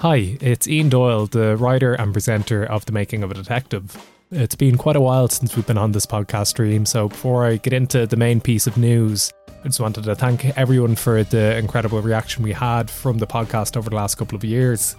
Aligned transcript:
Hi, 0.00 0.38
it's 0.40 0.68
Ian 0.68 0.90
Doyle, 0.90 1.26
the 1.26 1.56
writer 1.56 1.94
and 1.94 2.12
presenter 2.12 2.64
of 2.64 2.86
The 2.86 2.92
Making 2.92 3.24
of 3.24 3.32
a 3.32 3.34
Detective. 3.34 3.96
It's 4.30 4.54
been 4.54 4.78
quite 4.78 4.94
a 4.94 5.00
while 5.00 5.26
since 5.26 5.56
we've 5.56 5.66
been 5.66 5.76
on 5.76 5.90
this 5.90 6.06
podcast 6.06 6.46
stream, 6.46 6.86
so 6.86 7.08
before 7.08 7.44
I 7.44 7.56
get 7.56 7.72
into 7.72 8.06
the 8.06 8.16
main 8.16 8.40
piece 8.40 8.68
of 8.68 8.76
news, 8.76 9.32
I 9.48 9.64
just 9.64 9.80
wanted 9.80 10.04
to 10.04 10.14
thank 10.14 10.56
everyone 10.56 10.94
for 10.94 11.24
the 11.24 11.56
incredible 11.56 12.00
reaction 12.00 12.44
we 12.44 12.52
had 12.52 12.88
from 12.88 13.18
the 13.18 13.26
podcast 13.26 13.76
over 13.76 13.90
the 13.90 13.96
last 13.96 14.14
couple 14.14 14.36
of 14.36 14.44
years. 14.44 14.94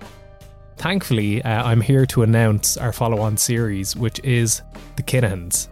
Thankfully, 0.76 1.42
uh, 1.44 1.64
I'm 1.64 1.80
here 1.80 2.06
to 2.08 2.24
announce 2.24 2.76
our 2.76 2.92
follow 2.92 3.22
on 3.22 3.38
series, 3.38 3.96
which 3.96 4.20
is 4.26 4.64
The 4.98 5.04
Kinahans. 5.04 5.70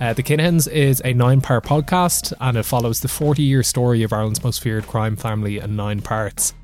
Uh, 0.00 0.14
the 0.14 0.22
Kinahans 0.22 0.66
is 0.72 1.02
a 1.04 1.12
nine 1.12 1.42
part 1.42 1.64
podcast 1.64 2.32
and 2.40 2.56
it 2.56 2.62
follows 2.62 3.00
the 3.00 3.08
40 3.08 3.42
year 3.42 3.62
story 3.62 4.02
of 4.02 4.14
Ireland's 4.14 4.42
most 4.42 4.62
feared 4.62 4.86
crime 4.86 5.14
family 5.14 5.58
in 5.58 5.76
nine 5.76 6.00
parts. 6.00 6.54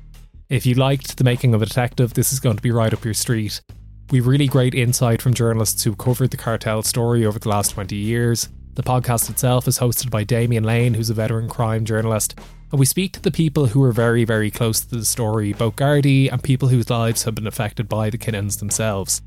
If 0.49 0.65
you 0.65 0.73
liked 0.73 1.15
The 1.15 1.23
Making 1.23 1.53
of 1.53 1.61
a 1.61 1.67
Detective, 1.67 2.15
this 2.15 2.33
is 2.33 2.39
going 2.39 2.55
to 2.55 2.63
be 2.63 2.71
right 2.71 2.91
up 2.91 3.05
your 3.05 3.13
street. 3.13 3.61
We've 4.09 4.25
really 4.25 4.47
great 4.47 4.73
insight 4.73 5.21
from 5.21 5.35
journalists 5.35 5.83
who 5.83 5.95
covered 5.95 6.31
the 6.31 6.37
cartel 6.37 6.81
story 6.81 7.23
over 7.23 7.37
the 7.37 7.49
last 7.49 7.69
20 7.73 7.95
years. 7.95 8.49
The 8.73 8.81
podcast 8.81 9.29
itself 9.29 9.67
is 9.67 9.77
hosted 9.77 10.09
by 10.09 10.23
Damien 10.23 10.63
Lane, 10.63 10.95
who's 10.95 11.11
a 11.11 11.13
veteran 11.13 11.49
crime 11.49 11.85
journalist. 11.85 12.39
And 12.71 12.79
we 12.79 12.87
speak 12.87 13.13
to 13.13 13.21
the 13.21 13.29
people 13.29 13.67
who 13.67 13.83
are 13.83 13.91
very, 13.91 14.25
very 14.25 14.49
close 14.49 14.79
to 14.79 14.95
the 14.95 15.05
story, 15.05 15.53
both 15.53 15.75
Gardaí 15.75 16.31
and 16.31 16.41
people 16.41 16.69
whose 16.69 16.89
lives 16.89 17.25
have 17.25 17.35
been 17.35 17.45
affected 17.45 17.87
by 17.87 18.09
the 18.09 18.17
Kinahans 18.17 18.57
themselves. 18.57 19.21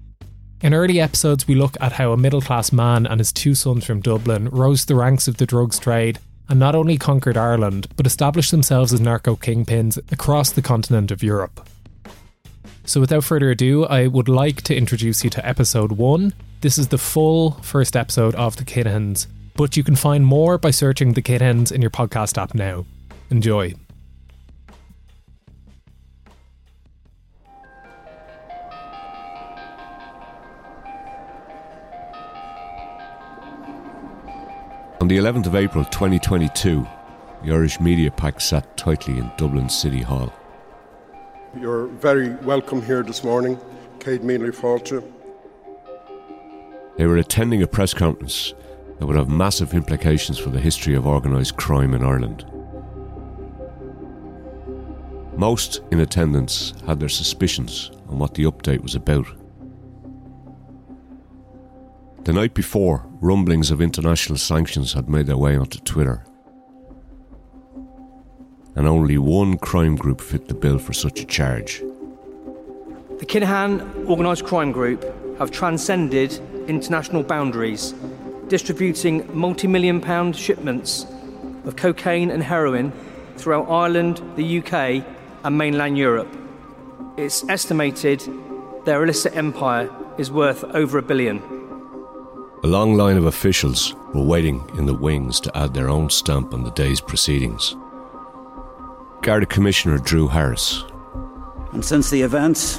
In 0.60 0.74
early 0.74 0.98
episodes, 0.98 1.46
we 1.46 1.54
look 1.54 1.76
at 1.80 1.92
how 1.92 2.10
a 2.10 2.16
middle 2.16 2.40
class 2.40 2.72
man 2.72 3.06
and 3.06 3.20
his 3.20 3.32
two 3.32 3.54
sons 3.54 3.84
from 3.84 4.00
Dublin 4.00 4.48
rose 4.48 4.86
the 4.86 4.96
ranks 4.96 5.28
of 5.28 5.36
the 5.36 5.46
drugs 5.46 5.78
trade 5.78 6.18
and 6.48 6.58
not 6.58 6.74
only 6.74 6.96
conquered 6.96 7.36
Ireland, 7.36 7.86
but 7.96 8.06
established 8.06 8.50
themselves 8.50 8.92
as 8.92 9.00
narco 9.00 9.36
kingpins 9.36 9.98
across 10.12 10.50
the 10.50 10.62
continent 10.62 11.10
of 11.10 11.22
Europe. 11.22 11.68
So, 12.84 13.00
without 13.00 13.24
further 13.24 13.50
ado, 13.50 13.84
I 13.84 14.08
would 14.08 14.28
like 14.28 14.62
to 14.62 14.77
introduce 14.77 15.22
you 15.22 15.30
to 15.30 15.46
episode 15.46 15.92
one. 15.92 16.34
This 16.62 16.78
is 16.78 16.89
the 16.89 16.98
full 16.98 17.52
first 17.62 17.96
episode 17.96 18.34
of 18.34 18.56
The 18.56 18.64
Kinahans, 18.64 19.27
but 19.55 19.77
you 19.77 19.84
can 19.84 19.96
find 19.96 20.27
more 20.27 20.58
by 20.58 20.70
searching 20.72 21.12
The 21.12 21.22
Kinahans 21.22 21.72
in 21.72 21.80
your 21.80 21.90
podcast 21.90 22.39
app 22.39 22.55
now. 22.55 22.84
Enjoy. 23.30 23.74
On 35.02 35.08
the 35.08 35.18
11th 35.18 35.46
of 35.46 35.57
April 35.57 35.85
2022, 35.86 36.86
the 37.42 37.52
Irish 37.52 37.80
Media 37.80 38.08
Pack 38.08 38.40
sat 38.40 38.77
tightly 38.77 39.18
in 39.18 39.33
Dublin 39.36 39.68
City 39.68 40.01
Hall. 40.01 40.33
You're 41.61 41.89
very 41.89 42.29
welcome 42.45 42.80
here 42.80 43.02
this 43.02 43.24
morning, 43.24 43.58
céad 43.98 44.20
míle 44.20 44.52
fáilte. 44.55 45.02
They 46.96 47.07
were 47.08 47.17
attending 47.17 47.64
a 47.64 47.67
press 47.67 47.92
conference 47.92 48.55
that 49.01 49.07
would 49.08 49.17
have 49.17 49.29
massive 49.29 49.74
implications 49.74 50.39
for 50.39 50.51
the 50.51 50.61
history 50.61 50.95
of 50.95 51.05
organised 51.05 51.57
crime 51.57 51.95
in 51.95 52.05
Ireland. 52.05 52.46
Most 55.36 55.80
in 55.91 55.98
attendance 55.98 56.74
had 56.86 57.01
their 57.01 57.08
suspicions 57.08 57.91
on 58.08 58.20
what 58.20 58.35
the 58.35 58.45
update 58.45 58.85
was 58.85 58.95
about. 58.95 59.27
The 62.24 62.33
night 62.33 62.55
before, 62.55 63.05
rumblings 63.20 63.72
of 63.72 63.80
international 63.80 64.38
sanctions 64.38 64.92
had 64.92 65.08
made 65.08 65.27
their 65.27 65.36
way 65.36 65.56
onto 65.56 65.80
Twitter. 65.80 66.24
And 68.77 68.86
only 68.86 69.18
one 69.18 69.58
crime 69.58 69.96
group 69.96 70.20
fit 70.20 70.46
the 70.46 70.55
bill 70.55 70.78
for 70.78 70.92
such 70.92 71.18
a 71.18 71.24
charge. 71.24 71.82
The 73.18 73.27
Kinahan 73.27 74.06
organised 74.06 74.44
crime 74.44 74.70
group 74.70 75.02
have 75.38 75.50
transcended 75.50 76.38
international 76.68 77.24
boundaries, 77.24 77.92
distributing 78.46 79.28
multi 79.36 79.66
million 79.66 80.00
pound 80.00 80.36
shipments 80.36 81.06
of 81.64 81.74
cocaine 81.74 82.30
and 82.30 82.44
heroin 82.44 82.92
throughout 83.36 83.68
Ireland, 83.68 84.22
the 84.36 84.58
UK, 84.58 85.05
and 85.42 85.58
mainland 85.58 85.98
Europe. 85.98 86.32
It's 87.16 87.42
estimated 87.48 88.22
their 88.84 89.02
illicit 89.02 89.36
empire 89.36 89.90
is 90.18 90.30
worth 90.30 90.62
over 90.62 90.98
a 90.98 91.02
billion. 91.02 91.61
A 92.64 92.68
long 92.68 92.95
line 92.95 93.17
of 93.17 93.24
officials 93.24 93.92
were 94.14 94.23
waiting 94.23 94.62
in 94.78 94.86
the 94.86 94.95
wings 94.95 95.40
to 95.40 95.56
add 95.56 95.74
their 95.74 95.89
own 95.89 96.08
stamp 96.08 96.55
on 96.55 96.62
the 96.62 96.70
day's 96.70 97.00
proceedings. 97.00 97.74
Garda 99.20 99.46
Commissioner 99.46 99.98
Drew 99.98 100.28
Harris, 100.28 100.84
And 101.73 101.84
since 101.84 102.08
the 102.08 102.23
events, 102.23 102.77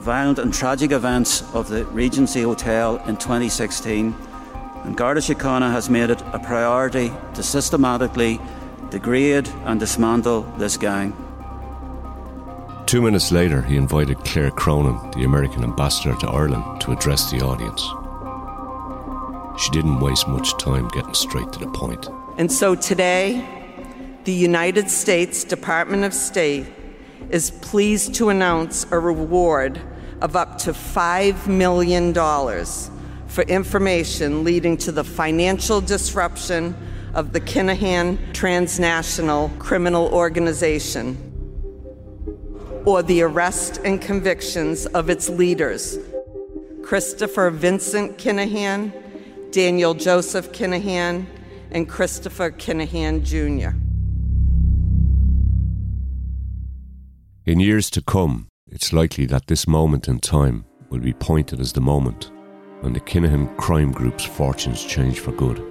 violent 0.00 0.38
and 0.38 0.52
tragic 0.52 0.92
events 0.92 1.42
of 1.54 1.68
the 1.68 1.86
Regency 1.86 2.42
Hotel 2.42 2.96
in 3.06 3.16
2016, 3.16 4.14
An 4.84 4.92
Garda 4.92 5.22
Síochána 5.22 5.72
has 5.72 5.88
made 5.88 6.10
it 6.10 6.20
a 6.34 6.38
priority 6.38 7.10
to 7.32 7.42
systematically 7.42 8.38
degrade 8.90 9.48
and 9.64 9.80
dismantle 9.80 10.42
this 10.58 10.76
gang. 10.76 11.16
Two 12.84 13.00
minutes 13.00 13.32
later, 13.32 13.62
he 13.62 13.78
invited 13.78 14.18
Claire 14.26 14.50
Cronin, 14.50 15.10
the 15.12 15.24
American 15.24 15.64
ambassador 15.64 16.14
to 16.16 16.28
Ireland, 16.28 16.82
to 16.82 16.92
address 16.92 17.30
the 17.30 17.40
audience. 17.40 17.82
She 19.58 19.70
didn't 19.70 20.00
waste 20.00 20.28
much 20.28 20.56
time 20.58 20.88
getting 20.88 21.14
straight 21.14 21.52
to 21.52 21.58
the 21.58 21.68
point. 21.68 22.08
And 22.38 22.50
so 22.50 22.74
today, 22.74 23.46
the 24.24 24.32
United 24.32 24.90
States 24.90 25.44
Department 25.44 26.04
of 26.04 26.12
State 26.12 26.66
is 27.30 27.50
pleased 27.50 28.14
to 28.16 28.28
announce 28.28 28.86
a 28.90 28.98
reward 28.98 29.80
of 30.20 30.36
up 30.36 30.58
to 30.58 30.72
$5 30.72 31.46
million 31.46 32.12
for 33.26 33.42
information 33.42 34.44
leading 34.44 34.76
to 34.78 34.92
the 34.92 35.04
financial 35.04 35.80
disruption 35.80 36.74
of 37.14 37.32
the 37.32 37.40
Kinahan 37.40 38.18
Transnational 38.34 39.48
Criminal 39.58 40.08
Organization 40.08 41.16
or 42.84 43.02
the 43.02 43.22
arrest 43.22 43.80
and 43.84 44.00
convictions 44.00 44.86
of 44.86 45.10
its 45.10 45.28
leaders 45.28 45.98
Christopher 46.82 47.50
Vincent 47.50 48.16
Kinahan, 48.16 48.92
Daniel 49.50 49.94
Joseph 49.94 50.52
Kinahan, 50.52 51.26
and 51.70 51.88
Christopher 51.88 52.50
Kinahan 52.50 53.22
Jr. 53.22 53.76
In 57.44 57.60
years 57.60 57.90
to 57.90 58.02
come, 58.02 58.48
it's 58.68 58.92
likely 58.92 59.26
that 59.26 59.46
this 59.46 59.66
moment 59.66 60.08
in 60.08 60.18
time 60.18 60.64
will 60.90 60.98
be 60.98 61.12
pointed 61.12 61.60
as 61.60 61.72
the 61.72 61.80
moment 61.80 62.30
when 62.80 62.92
the 62.92 63.00
Kinahan 63.00 63.56
crime 63.56 63.92
group's 63.92 64.24
fortunes 64.24 64.84
change 64.84 65.20
for 65.20 65.32
good. 65.32 65.62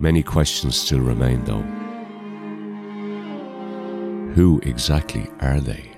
Many 0.00 0.22
questions 0.22 0.76
still 0.76 1.00
remain, 1.00 1.44
though. 1.44 1.62
Who 4.34 4.60
exactly 4.64 5.28
are 5.40 5.60
they? 5.60 5.92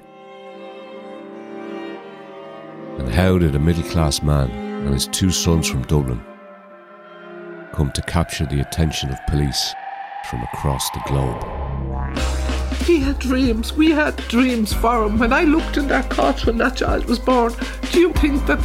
And 2.98 3.08
how 3.08 3.38
did 3.38 3.54
a 3.54 3.58
middle 3.58 3.82
class 3.84 4.22
man 4.22 4.65
and 4.86 4.94
his 4.94 5.08
two 5.08 5.30
sons 5.30 5.68
from 5.68 5.82
Dublin 5.82 6.22
come 7.72 7.90
to 7.92 8.02
capture 8.02 8.46
the 8.46 8.60
attention 8.60 9.10
of 9.10 9.18
police 9.26 9.74
from 10.30 10.42
across 10.42 10.88
the 10.90 11.02
globe? 11.06 11.44
we 12.88 13.00
had 13.00 13.18
dreams. 13.18 13.72
We 13.72 13.90
had 13.90 14.16
dreams 14.28 14.72
for 14.72 15.04
him. 15.04 15.18
When 15.18 15.32
I 15.32 15.42
looked 15.42 15.76
in 15.76 15.88
that 15.88 16.08
cot 16.08 16.46
when 16.46 16.58
that 16.58 16.76
child 16.76 17.06
was 17.06 17.18
born, 17.18 17.52
do 17.90 18.00
you 18.00 18.12
think 18.12 18.46
that 18.46 18.60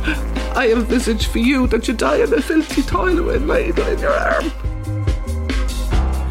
I 0.56 0.72
envisage 0.72 1.26
for 1.26 1.40
you 1.40 1.66
that 1.68 1.88
you 1.88 1.96
die 1.96 2.18
in 2.18 2.34
a 2.34 2.42
filthy 2.42 2.84
toilet 2.84 3.24
with 3.24 3.42
needle 3.42 3.88
in 3.88 4.00
your 4.00 4.14
arm? 4.14 4.52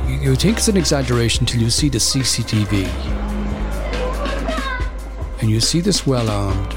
You 0.06 0.36
think 0.36 0.58
it's 0.58 0.68
an 0.68 0.76
exaggeration 0.76 1.46
till 1.46 1.60
you 1.60 1.70
see 1.70 1.88
the 1.88 1.98
CCTV. 1.98 2.86
And 5.40 5.50
you 5.50 5.60
see 5.60 5.80
this 5.80 6.06
well 6.06 6.30
armed, 6.30 6.74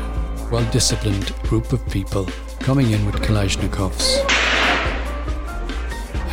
well 0.52 0.70
disciplined 0.72 1.36
group 1.44 1.74
of 1.74 1.86
people 1.90 2.28
coming 2.64 2.92
in 2.92 3.06
with 3.06 3.16
Kalashnikovs. 3.16 4.24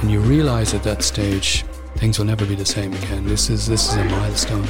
And 0.01 0.11
you 0.11 0.21
realise 0.21 0.75
at 0.75 0.85
that 0.85 1.03
stage 1.03 1.65
things 1.97 2.21
will 2.21 2.27
never 2.27 2.47
be 2.47 2.55
the 2.55 2.65
same 2.65 2.93
again. 2.93 3.27
This 3.27 3.51
is 3.51 3.67
this 3.67 3.89
is 3.89 3.97
a 3.97 4.05
milestone. 4.05 4.67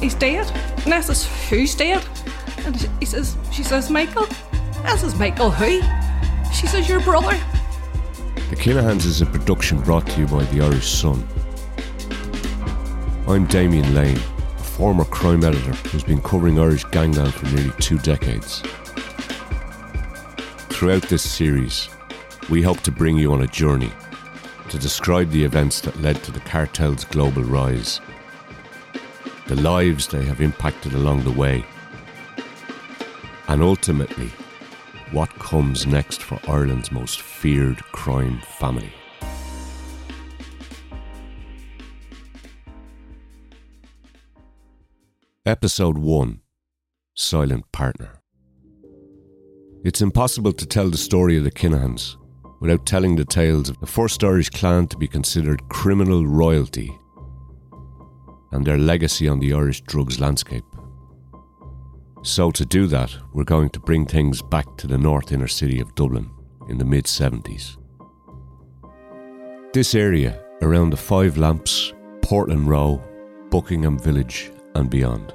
He's 0.00 0.14
dead. 0.14 0.50
And 0.84 0.92
I 0.92 1.00
says, 1.00 1.26
Who's 1.48 1.74
dead? 1.74 2.04
And 2.58 2.76
he 3.00 3.06
says, 3.06 3.36
She 3.50 3.62
says, 3.62 3.90
Michael. 3.90 4.26
I 4.84 4.96
says, 4.96 5.18
Michael, 5.18 5.50
who? 5.50 5.80
She 6.52 6.66
says, 6.66 6.86
Your 6.86 7.00
brother. 7.00 7.38
The 8.50 8.56
Kinahans 8.56 9.06
is 9.06 9.22
a 9.22 9.26
production 9.26 9.80
brought 9.80 10.06
to 10.08 10.20
you 10.20 10.26
by 10.26 10.44
the 10.44 10.62
Irish 10.62 10.88
Sun. 10.90 11.26
I'm 13.26 13.46
Damien 13.46 13.94
Lane, 13.94 14.18
a 14.18 14.62
former 14.62 15.04
crime 15.06 15.42
editor 15.42 15.72
who's 15.88 16.04
been 16.04 16.20
covering 16.20 16.58
Irish 16.58 16.84
gangland 16.84 17.32
for 17.32 17.46
nearly 17.46 17.72
two 17.80 17.98
decades. 17.98 18.62
Throughout 20.80 21.10
this 21.10 21.30
series, 21.30 21.90
we 22.48 22.62
hope 22.62 22.80
to 22.84 22.90
bring 22.90 23.18
you 23.18 23.34
on 23.34 23.42
a 23.42 23.46
journey 23.46 23.92
to 24.70 24.78
describe 24.78 25.28
the 25.30 25.44
events 25.44 25.82
that 25.82 26.00
led 26.00 26.24
to 26.24 26.32
the 26.32 26.40
cartel's 26.40 27.04
global 27.04 27.44
rise, 27.44 28.00
the 29.46 29.56
lives 29.56 30.08
they 30.08 30.24
have 30.24 30.40
impacted 30.40 30.94
along 30.94 31.24
the 31.24 31.32
way, 31.32 31.66
and 33.48 33.62
ultimately, 33.62 34.30
what 35.10 35.28
comes 35.38 35.86
next 35.86 36.22
for 36.22 36.40
Ireland's 36.48 36.90
most 36.90 37.20
feared 37.20 37.82
crime 37.92 38.40
family. 38.40 38.94
Episode 45.44 45.98
1 45.98 46.40
Silent 47.14 47.70
Partner. 47.70 48.19
It's 49.82 50.02
impossible 50.02 50.52
to 50.52 50.66
tell 50.66 50.90
the 50.90 50.98
story 50.98 51.38
of 51.38 51.44
the 51.44 51.50
Kinahans 51.50 52.16
without 52.60 52.84
telling 52.84 53.16
the 53.16 53.24
tales 53.24 53.70
of 53.70 53.80
the 53.80 53.86
first 53.86 54.22
Irish 54.22 54.50
clan 54.50 54.86
to 54.88 54.98
be 54.98 55.08
considered 55.08 55.66
criminal 55.70 56.26
royalty 56.26 56.94
and 58.52 58.66
their 58.66 58.76
legacy 58.76 59.26
on 59.26 59.38
the 59.38 59.54
Irish 59.54 59.80
drugs 59.80 60.20
landscape. 60.20 60.64
So, 62.22 62.50
to 62.50 62.66
do 62.66 62.88
that, 62.88 63.16
we're 63.32 63.44
going 63.44 63.70
to 63.70 63.80
bring 63.80 64.04
things 64.04 64.42
back 64.42 64.66
to 64.76 64.86
the 64.86 64.98
north 64.98 65.32
inner 65.32 65.48
city 65.48 65.80
of 65.80 65.94
Dublin 65.94 66.28
in 66.68 66.76
the 66.76 66.84
mid 66.84 67.06
70s. 67.06 67.78
This 69.72 69.94
area, 69.94 70.44
around 70.60 70.90
the 70.90 70.98
Five 70.98 71.38
Lamps, 71.38 71.94
Portland 72.20 72.68
Row, 72.68 73.02
Buckingham 73.48 73.98
Village, 73.98 74.52
and 74.74 74.90
beyond. 74.90 75.32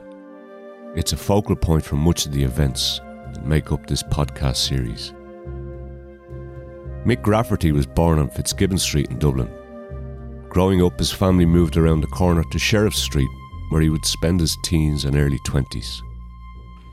It's 0.95 1.13
a 1.13 1.17
focal 1.17 1.55
point 1.55 1.83
for 1.83 1.95
much 1.95 2.27
of 2.27 2.31
the 2.31 2.43
events 2.43 3.01
make 3.45 3.71
up 3.71 3.87
this 3.87 4.03
podcast 4.03 4.57
series. 4.57 5.13
Mick 7.05 7.25
Rafferty 7.27 7.71
was 7.71 7.85
born 7.85 8.17
on 8.17 8.29
Fitzgibbon 8.29 8.79
Street 8.79 9.09
in 9.11 9.19
Dublin. 9.19 9.49
Growing 10.49 10.83
up, 10.83 10.97
his 10.97 11.11
family 11.11 11.45
moved 11.45 11.77
around 11.77 12.01
the 12.01 12.07
corner 12.07 12.43
to 12.51 12.57
Sheriff 12.57 12.95
Street, 12.95 13.29
where 13.69 13.81
he 13.81 13.89
would 13.89 14.05
spend 14.05 14.39
his 14.39 14.57
teens 14.63 15.05
and 15.05 15.15
early 15.15 15.39
20s. 15.39 16.01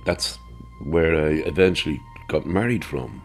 That's 0.04 0.38
where 0.84 1.14
I 1.14 1.42
eventually 1.46 2.00
got 2.28 2.44
married 2.44 2.84
from 2.84 3.22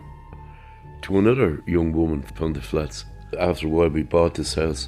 to 1.01 1.17
another 1.17 1.63
young 1.67 1.91
woman 1.91 2.21
from 2.21 2.53
the 2.53 2.61
flats. 2.61 3.03
After 3.39 3.67
a 3.67 3.69
while, 3.69 3.89
we 3.89 4.03
bought 4.03 4.35
this 4.35 4.53
house 4.53 4.87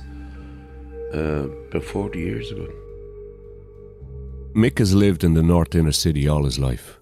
uh, 1.13 1.49
about 1.69 1.83
40 1.83 2.19
years 2.19 2.51
ago. 2.51 2.67
Mick 4.55 4.79
has 4.79 4.93
lived 4.93 5.23
in 5.23 5.33
the 5.33 5.43
North 5.43 5.75
Inner 5.75 5.91
City 5.91 6.27
all 6.27 6.43
his 6.43 6.59
life. 6.59 6.98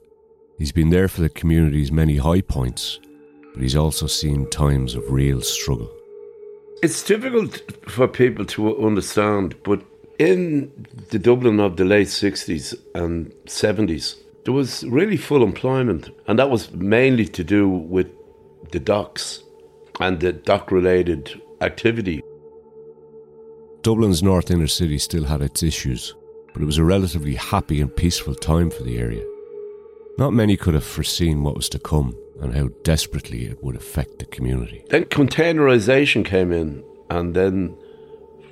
He's 0.57 0.71
been 0.71 0.89
there 0.89 1.07
for 1.07 1.21
the 1.21 1.29
community's 1.29 1.91
many 1.91 2.17
high 2.17 2.41
points, 2.41 2.99
but 3.53 3.61
he's 3.61 3.75
also 3.75 4.07
seen 4.07 4.49
times 4.49 4.95
of 4.95 5.03
real 5.11 5.41
struggle. 5.41 5.89
It's 6.81 7.03
difficult 7.03 7.61
for 7.87 8.07
people 8.07 8.43
to 8.45 8.83
understand, 8.85 9.55
but 9.63 9.83
in 10.17 10.71
the 11.09 11.19
Dublin 11.19 11.59
of 11.59 11.77
the 11.77 11.85
late 11.85 12.07
60s 12.07 12.73
and 12.95 13.31
70s, 13.45 14.15
there 14.45 14.53
was 14.53 14.83
really 14.85 15.17
full 15.17 15.43
employment, 15.43 16.09
and 16.27 16.39
that 16.39 16.49
was 16.49 16.71
mainly 16.71 17.27
to 17.27 17.43
do 17.43 17.69
with 17.69 18.07
the 18.71 18.79
docks 18.79 19.43
and 19.99 20.19
the 20.19 20.33
dock 20.33 20.71
related 20.71 21.39
activity. 21.61 22.23
Dublin's 23.83 24.23
North 24.23 24.49
Inner 24.49 24.67
City 24.67 24.97
still 24.97 25.25
had 25.25 25.43
its 25.43 25.61
issues, 25.61 26.15
but 26.51 26.63
it 26.63 26.65
was 26.65 26.79
a 26.79 26.83
relatively 26.83 27.35
happy 27.35 27.79
and 27.79 27.95
peaceful 27.95 28.33
time 28.33 28.71
for 28.71 28.81
the 28.81 28.97
area. 28.97 29.23
Not 30.17 30.33
many 30.33 30.57
could 30.57 30.73
have 30.73 30.83
foreseen 30.83 31.43
what 31.43 31.55
was 31.55 31.69
to 31.69 31.79
come 31.79 32.15
and 32.41 32.53
how 32.55 32.69
desperately 32.83 33.45
it 33.45 33.63
would 33.63 33.75
affect 33.75 34.19
the 34.19 34.25
community. 34.25 34.83
Then 34.89 35.05
containerization 35.05 36.25
came 36.25 36.51
in, 36.51 36.83
and 37.09 37.35
then 37.35 37.75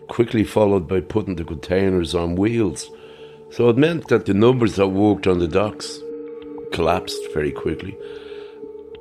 quickly 0.08 0.44
followed 0.44 0.88
by 0.88 1.02
putting 1.02 1.36
the 1.36 1.44
containers 1.44 2.14
on 2.14 2.36
wheels. 2.36 2.92
So 3.50 3.70
it 3.70 3.78
meant 3.78 4.08
that 4.10 4.26
the 4.26 4.34
numbers 4.34 4.76
that 4.76 4.88
worked 4.88 5.28
on 5.28 5.40
the 5.40 5.48
docks 5.48 6.00
collapsed 6.72 7.22
very 7.34 7.52
quickly, 7.52 7.98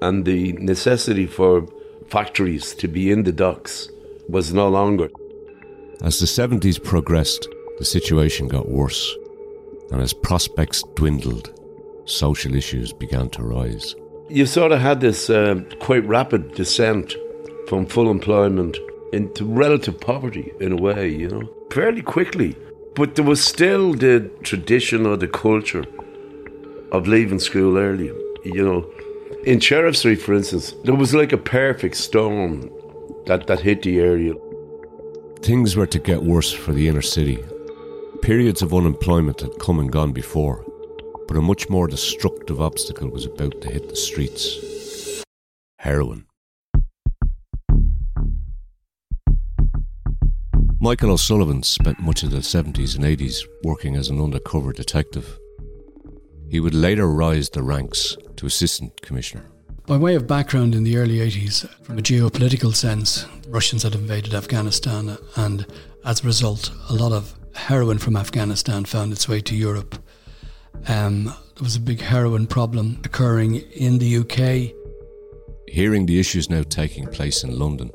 and 0.00 0.24
the 0.24 0.52
necessity 0.54 1.26
for 1.26 1.66
factories 2.08 2.74
to 2.76 2.88
be 2.88 3.10
in 3.10 3.24
the 3.24 3.32
docks 3.32 3.90
was 4.28 4.52
no 4.52 4.68
longer. 4.68 5.10
As 6.02 6.18
the 6.18 6.26
70s 6.26 6.82
progressed, 6.82 7.48
the 7.78 7.84
situation 7.84 8.48
got 8.48 8.68
worse, 8.68 9.14
and 9.90 10.00
as 10.00 10.12
prospects 10.12 10.82
dwindled, 10.94 11.53
social 12.04 12.54
issues 12.54 12.92
began 12.92 13.28
to 13.30 13.42
rise. 13.42 13.94
You 14.28 14.46
sort 14.46 14.72
of 14.72 14.80
had 14.80 15.00
this 15.00 15.30
uh, 15.30 15.62
quite 15.80 16.06
rapid 16.06 16.54
descent 16.54 17.14
from 17.68 17.86
full 17.86 18.10
employment 18.10 18.76
into 19.12 19.44
relative 19.44 20.00
poverty 20.00 20.52
in 20.60 20.72
a 20.72 20.76
way, 20.76 21.08
you 21.08 21.28
know, 21.28 21.48
fairly 21.70 22.02
quickly. 22.02 22.56
But 22.94 23.14
there 23.14 23.24
was 23.24 23.44
still 23.44 23.92
the 23.92 24.30
tradition 24.42 25.06
or 25.06 25.16
the 25.16 25.28
culture 25.28 25.84
of 26.92 27.08
leaving 27.08 27.40
school 27.40 27.76
early, 27.76 28.12
you 28.44 28.64
know. 28.64 28.88
In 29.44 29.60
Sheriff 29.60 29.96
Street, 29.96 30.20
for 30.22 30.32
instance, 30.32 30.74
there 30.84 30.94
was 30.94 31.14
like 31.14 31.32
a 31.32 31.38
perfect 31.38 31.96
storm 31.96 32.70
that, 33.26 33.46
that 33.46 33.60
hit 33.60 33.82
the 33.82 34.00
area. 34.00 34.34
Things 35.40 35.76
were 35.76 35.86
to 35.86 35.98
get 35.98 36.22
worse 36.22 36.52
for 36.52 36.72
the 36.72 36.88
inner 36.88 37.02
city. 37.02 37.44
Periods 38.22 38.62
of 38.62 38.72
unemployment 38.72 39.40
had 39.40 39.58
come 39.58 39.78
and 39.78 39.92
gone 39.92 40.12
before, 40.12 40.64
but 41.26 41.36
a 41.36 41.42
much 41.42 41.68
more 41.68 41.86
destructive 41.86 42.60
obstacle 42.60 43.08
was 43.08 43.26
about 43.26 43.60
to 43.60 43.68
hit 43.68 43.88
the 43.88 43.96
streets 43.96 45.22
heroin. 45.84 46.24
Michael 50.80 51.12
O'Sullivan 51.12 51.62
spent 51.62 52.00
much 52.00 52.22
of 52.22 52.30
the 52.30 52.38
70s 52.38 52.96
and 52.96 53.04
80s 53.04 53.42
working 53.62 53.94
as 53.96 54.08
an 54.08 54.20
undercover 54.20 54.72
detective. 54.72 55.38
He 56.50 56.60
would 56.60 56.74
later 56.74 57.06
rise 57.06 57.50
the 57.50 57.62
ranks 57.62 58.16
to 58.36 58.46
assistant 58.46 59.00
commissioner. 59.02 59.44
By 59.86 59.98
way 59.98 60.14
of 60.14 60.26
background, 60.26 60.74
in 60.74 60.84
the 60.84 60.96
early 60.96 61.18
80s, 61.18 61.68
from 61.82 61.98
a 61.98 62.02
geopolitical 62.02 62.74
sense, 62.74 63.26
the 63.42 63.50
Russians 63.50 63.82
had 63.82 63.94
invaded 63.94 64.32
Afghanistan, 64.32 65.18
and 65.36 65.66
as 66.04 66.22
a 66.22 66.26
result, 66.26 66.70
a 66.88 66.94
lot 66.94 67.12
of 67.12 67.34
heroin 67.54 67.98
from 67.98 68.16
Afghanistan 68.16 68.86
found 68.86 69.12
its 69.12 69.28
way 69.28 69.40
to 69.42 69.54
Europe. 69.54 70.02
Um, 70.86 71.24
there 71.24 71.62
was 71.62 71.76
a 71.76 71.80
big 71.80 72.00
heroin 72.00 72.46
problem 72.46 73.00
occurring 73.04 73.56
in 73.56 73.98
the 73.98 74.18
UK. 74.18 74.74
Hearing 75.68 76.06
the 76.06 76.20
issues 76.20 76.50
now 76.50 76.62
taking 76.62 77.06
place 77.06 77.42
in 77.42 77.58
London, 77.58 77.90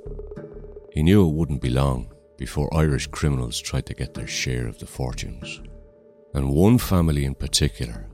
he 0.94 1.04
knew 1.04 1.28
it 1.28 1.34
wouldn't 1.34 1.62
be 1.62 1.70
long 1.70 2.12
before 2.38 2.74
Irish 2.74 3.08
criminals 3.08 3.60
tried 3.60 3.86
to 3.86 3.94
get 3.94 4.14
their 4.14 4.28
share 4.28 4.68
of 4.68 4.80
the 4.80 4.86
fortunes. 4.86 5.62
And 6.34 6.50
one 6.50 6.78
family 6.78 7.26
in 7.26 7.36
particular 7.36 8.08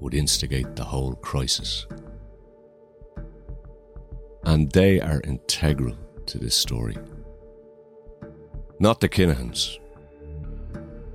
would 0.00 0.14
instigate 0.14 0.76
the 0.76 0.84
whole 0.84 1.14
crisis. 1.14 1.86
And 4.44 4.70
they 4.72 5.00
are 5.00 5.20
integral 5.24 5.96
to 6.26 6.38
this 6.38 6.56
story. 6.56 6.96
Not 8.78 9.00
the 9.00 9.08
Kinahans, 9.08 9.78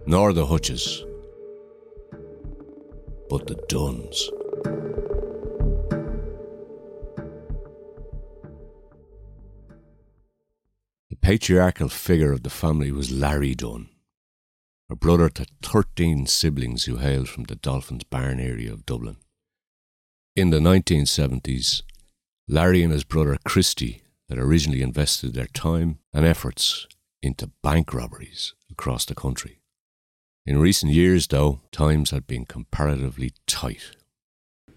nor 0.06 0.34
the 0.34 0.46
Hutches, 0.46 1.04
but 3.30 3.48
the 3.48 3.56
Dunnes. 3.68 4.30
The 11.10 11.16
patriarchal 11.22 11.90
figure 11.90 12.32
of 12.32 12.44
the 12.44 12.50
family 12.50 12.92
was 12.92 13.12
Larry 13.12 13.56
Dunne. 13.56 13.90
a 14.90 14.96
brother 14.96 15.28
to 15.30 15.46
13 15.64 16.26
siblings 16.28 16.86
who 16.86 16.96
hailed 16.98 17.28
from 17.28 17.44
the 17.44 17.56
Dolphins 17.56 18.06
Barn 18.06 18.40
area 18.40 18.72
of 18.72 18.86
Dublin. 18.86 19.18
In 20.34 20.50
the 20.50 20.60
1970s, 20.60 21.82
Larry 22.48 22.84
and 22.84 22.94
his 22.94 23.04
brother 23.04 23.38
Christy 23.44 24.02
had 24.30 24.38
originally 24.38 24.82
invested 24.82 25.34
their 25.34 25.48
time 25.48 26.00
and 26.14 26.26
efforts 26.26 26.88
into 27.22 27.52
bank 27.62 27.94
robberies 27.94 28.54
across 28.72 29.04
the 29.04 29.16
country. 29.16 29.60
In 30.48 30.60
recent 30.60 30.94
years, 30.94 31.28
though, 31.28 31.60
times 31.74 32.12
had 32.12 32.26
been 32.26 32.46
comparatively 32.46 33.34
tight. 33.48 33.98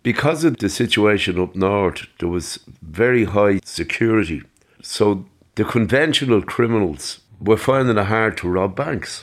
Because 0.02 0.42
of 0.42 0.56
the 0.56 0.68
situation 0.68 1.40
up 1.40 1.54
north, 1.54 2.08
there 2.18 2.28
was 2.28 2.58
very 2.82 3.24
high 3.24 3.60
security. 3.64 4.42
So 4.82 5.26
the 5.54 5.64
conventional 5.64 6.42
criminals 6.42 7.20
were 7.40 7.56
finding 7.56 7.96
it 7.96 8.06
hard 8.06 8.36
to 8.38 8.48
rob 8.48 8.74
banks. 8.74 9.22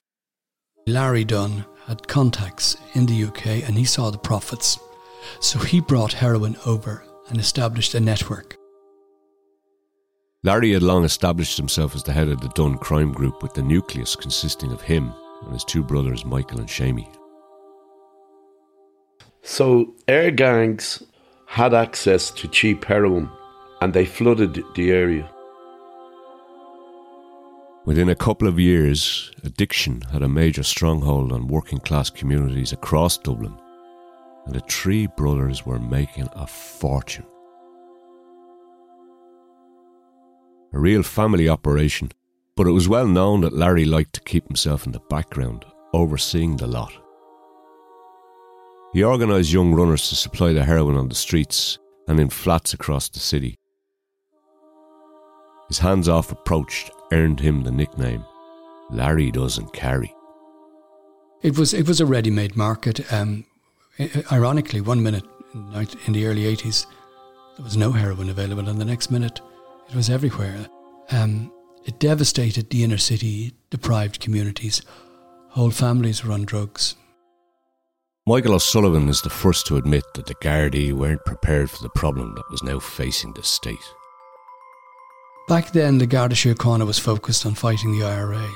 Larry 0.85 1.25
Dunne 1.25 1.65
had 1.85 2.07
contacts 2.07 2.77
in 2.93 3.07
the 3.07 3.25
UK 3.25 3.67
and 3.67 3.75
he 3.77 3.83
saw 3.83 4.09
the 4.09 4.17
profits. 4.17 4.79
So 5.41 5.59
he 5.59 5.81
brought 5.81 6.13
heroin 6.13 6.55
over 6.65 7.03
and 7.27 7.39
established 7.39 7.93
a 7.93 7.99
network. 7.99 8.55
Larry 10.43 10.71
had 10.71 10.83
long 10.83 11.03
established 11.03 11.57
himself 11.57 11.93
as 11.93 12.03
the 12.03 12.13
head 12.13 12.29
of 12.29 12.39
the 12.39 12.49
Dunne 12.49 12.77
crime 12.77 13.11
group 13.11 13.43
with 13.43 13.53
the 13.53 13.61
nucleus 13.61 14.15
consisting 14.15 14.71
of 14.71 14.81
him 14.81 15.11
and 15.43 15.53
his 15.53 15.63
two 15.63 15.83
brothers 15.83 16.25
Michael 16.25 16.59
and 16.59 16.69
Shamey. 16.69 17.09
So 19.41 19.95
air 20.07 20.31
gangs 20.31 21.03
had 21.45 21.73
access 21.73 22.31
to 22.31 22.47
cheap 22.47 22.83
heroin 22.85 23.29
and 23.81 23.93
they 23.93 24.05
flooded 24.05 24.63
the 24.75 24.91
area. 24.91 25.29
Within 27.85 28.09
a 28.09 28.15
couple 28.15 28.49
of 28.49 28.59
years, 28.59 29.31
addiction 29.45 30.01
had 30.11 30.21
a 30.21 30.27
major 30.27 30.63
stronghold 30.63 31.31
on 31.31 31.47
working 31.47 31.79
class 31.79 32.09
communities 32.09 32.73
across 32.73 33.17
Dublin, 33.17 33.57
and 34.45 34.53
the 34.53 34.59
three 34.59 35.07
brothers 35.07 35.65
were 35.65 35.79
making 35.79 36.27
a 36.33 36.45
fortune. 36.45 37.25
A 40.73 40.79
real 40.79 41.01
family 41.01 41.47
operation, 41.47 42.11
but 42.57 42.65
it 42.65 42.71
was 42.71 42.89
well 42.89 43.07
known 43.07 43.41
that 43.41 43.53
Larry 43.55 43.85
liked 43.85 44.13
to 44.13 44.21
keep 44.21 44.47
himself 44.47 44.87
in 44.87 44.91
the 44.91 44.99
background, 45.11 45.63
overseeing 45.93 46.57
the 46.57 46.65
lot. 46.65 46.91
He 48.93 49.03
organised 49.03 49.53
young 49.53 49.75
runners 49.75 50.09
to 50.09 50.15
supply 50.15 50.53
the 50.53 50.63
heroin 50.63 50.97
on 50.97 51.07
the 51.07 51.15
streets 51.15 51.77
and 52.07 52.19
in 52.19 52.29
flats 52.29 52.73
across 52.73 53.09
the 53.09 53.19
city. 53.19 53.55
His 55.67 55.77
hands 55.77 56.09
off 56.09 56.31
approach 56.31 56.89
earned 57.11 57.39
him 57.39 57.63
the 57.63 57.71
nickname 57.71 58.25
Larry 58.89 59.29
Doesn't 59.29 59.73
Carry. 59.73 60.13
It 61.43 61.57
was, 61.59 61.75
it 61.75 61.87
was 61.87 62.01
a 62.01 62.05
ready 62.07 62.31
made 62.31 62.55
market. 62.55 63.13
Um, 63.13 63.45
ironically, 64.31 64.81
one 64.81 65.03
minute 65.03 65.25
in 65.53 66.13
the 66.13 66.25
early 66.25 66.43
80s, 66.55 66.87
there 67.57 67.63
was 67.63 67.77
no 67.77 67.91
heroin 67.91 68.29
available, 68.29 68.67
and 68.67 68.81
the 68.81 68.85
next 68.85 69.11
minute, 69.11 69.41
it 69.89 69.95
was 69.95 70.09
everywhere. 70.09 70.67
Um, 71.11 71.51
it 71.87 71.99
devastated 71.99 72.69
the 72.69 72.83
inner 72.83 72.97
city, 72.97 73.53
deprived 73.71 74.19
communities. 74.19 74.81
Whole 75.49 75.71
families 75.71 76.23
were 76.23 76.33
on 76.33 76.43
drugs. 76.43 76.95
Michael 78.27 78.55
O'Sullivan 78.55 79.07
is 79.07 79.21
the 79.21 79.29
first 79.29 79.65
to 79.67 79.77
admit 79.77 80.03
that 80.13 80.25
the 80.25 80.35
Gardaí 80.35 80.91
weren't 80.91 81.23
prepared 81.23 81.71
for 81.71 81.81
the 81.81 81.89
problem 81.89 82.35
that 82.35 82.51
was 82.51 82.61
now 82.61 82.77
facing 82.77 83.31
the 83.33 83.41
state. 83.41 83.77
Back 85.47 85.71
then, 85.71 85.97
the 85.97 86.05
Garda 86.05 86.35
Síochána 86.35 86.85
was 86.85 86.99
focused 86.99 87.45
on 87.45 87.55
fighting 87.55 87.97
the 87.97 88.05
IRA. 88.05 88.49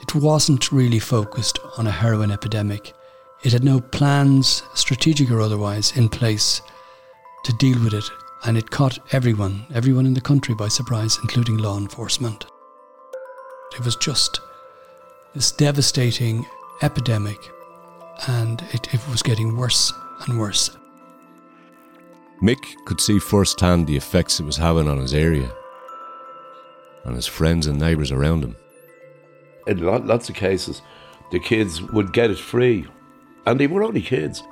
It 0.00 0.14
wasn't 0.14 0.72
really 0.72 0.98
focused 0.98 1.58
on 1.76 1.86
a 1.86 1.90
heroin 1.90 2.30
epidemic. 2.30 2.94
It 3.42 3.52
had 3.52 3.62
no 3.62 3.78
plans, 3.78 4.62
strategic 4.72 5.30
or 5.30 5.42
otherwise, 5.42 5.94
in 5.98 6.08
place 6.08 6.62
to 7.44 7.52
deal 7.52 7.78
with 7.84 7.92
it, 7.92 8.10
and 8.46 8.56
it 8.56 8.70
caught 8.70 8.98
everyone, 9.12 9.66
everyone 9.74 10.06
in 10.06 10.14
the 10.14 10.20
country 10.22 10.54
by 10.54 10.68
surprise, 10.68 11.18
including 11.22 11.58
law 11.58 11.76
enforcement. 11.76 12.46
It 13.74 13.84
was 13.84 13.96
just 13.96 14.40
this 15.34 15.50
devastating 15.50 16.46
epidemic, 16.82 17.38
and 18.28 18.62
it, 18.72 18.92
it 18.94 19.00
was 19.08 19.22
getting 19.22 19.56
worse 19.56 19.92
and 20.26 20.38
worse. 20.38 20.70
Mick 22.42 22.74
could 22.84 23.00
see 23.00 23.18
firsthand 23.18 23.86
the 23.86 23.96
effects 23.96 24.38
it 24.38 24.44
was 24.44 24.56
having 24.56 24.88
on 24.88 24.98
his 24.98 25.14
area 25.14 25.50
and 27.04 27.16
his 27.16 27.26
friends 27.26 27.66
and 27.66 27.78
neighbours 27.78 28.12
around 28.12 28.44
him. 28.44 28.56
In 29.66 29.80
lots 29.80 30.28
of 30.28 30.34
cases, 30.34 30.82
the 31.30 31.38
kids 31.38 31.82
would 31.82 32.12
get 32.12 32.30
it 32.30 32.38
free, 32.38 32.86
and 33.46 33.58
they 33.58 33.66
were 33.66 33.82
only 33.82 34.02
kids, 34.02 34.42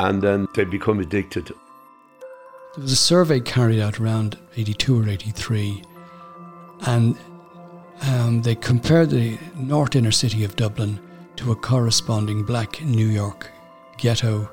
and 0.00 0.22
then 0.22 0.46
they'd 0.54 0.70
become 0.70 1.00
addicted. 1.00 1.46
There 1.46 2.82
was 2.82 2.92
a 2.92 2.96
survey 2.96 3.40
carried 3.40 3.80
out 3.80 4.00
around 4.00 4.38
82 4.56 5.00
or 5.00 5.08
83, 5.08 5.82
and 6.86 7.16
um, 8.02 8.42
they 8.42 8.54
compared 8.54 9.10
the 9.10 9.38
north 9.56 9.94
inner 9.96 10.10
city 10.10 10.44
of 10.44 10.56
Dublin 10.56 11.00
to 11.36 11.52
a 11.52 11.56
corresponding 11.56 12.44
black 12.44 12.82
New 12.82 13.06
York 13.06 13.50
ghetto. 13.96 14.50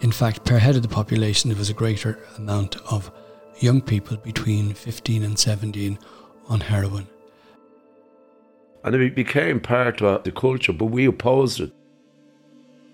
In 0.00 0.12
fact, 0.12 0.44
per 0.44 0.58
head 0.58 0.76
of 0.76 0.82
the 0.82 0.88
population, 0.88 1.50
there 1.50 1.58
was 1.58 1.70
a 1.70 1.74
greater 1.74 2.18
amount 2.38 2.76
of 2.90 3.10
young 3.58 3.82
people 3.82 4.16
between 4.16 4.72
15 4.72 5.22
and 5.22 5.38
17 5.38 5.98
on 6.48 6.60
heroin. 6.60 7.06
And 8.82 8.94
it 8.94 9.14
became 9.14 9.60
part 9.60 10.00
of 10.00 10.24
the 10.24 10.32
culture, 10.32 10.72
but 10.72 10.86
we 10.86 11.04
opposed 11.04 11.60
it. 11.60 11.72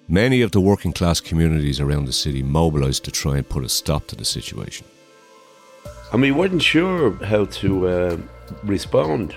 Many 0.08 0.42
of 0.42 0.50
the 0.50 0.60
working 0.60 0.92
class 0.92 1.20
communities 1.20 1.80
around 1.80 2.06
the 2.06 2.12
city 2.12 2.42
mobilised 2.42 3.04
to 3.04 3.10
try 3.10 3.38
and 3.38 3.48
put 3.48 3.64
a 3.64 3.68
stop 3.68 4.06
to 4.08 4.16
the 4.16 4.24
situation. 4.24 4.86
And 6.12 6.22
we 6.22 6.30
weren't 6.30 6.62
sure 6.62 7.12
how 7.24 7.46
to 7.46 7.88
uh, 7.88 8.16
respond. 8.62 9.36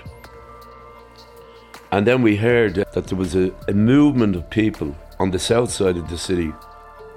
And 1.92 2.06
then 2.06 2.22
we 2.22 2.36
heard 2.36 2.74
that 2.74 3.08
there 3.08 3.18
was 3.18 3.34
a, 3.34 3.52
a 3.68 3.72
movement 3.72 4.36
of 4.36 4.48
people 4.50 4.94
on 5.18 5.32
the 5.32 5.38
south 5.38 5.70
side 5.70 5.96
of 5.96 6.08
the 6.08 6.18
city. 6.18 6.52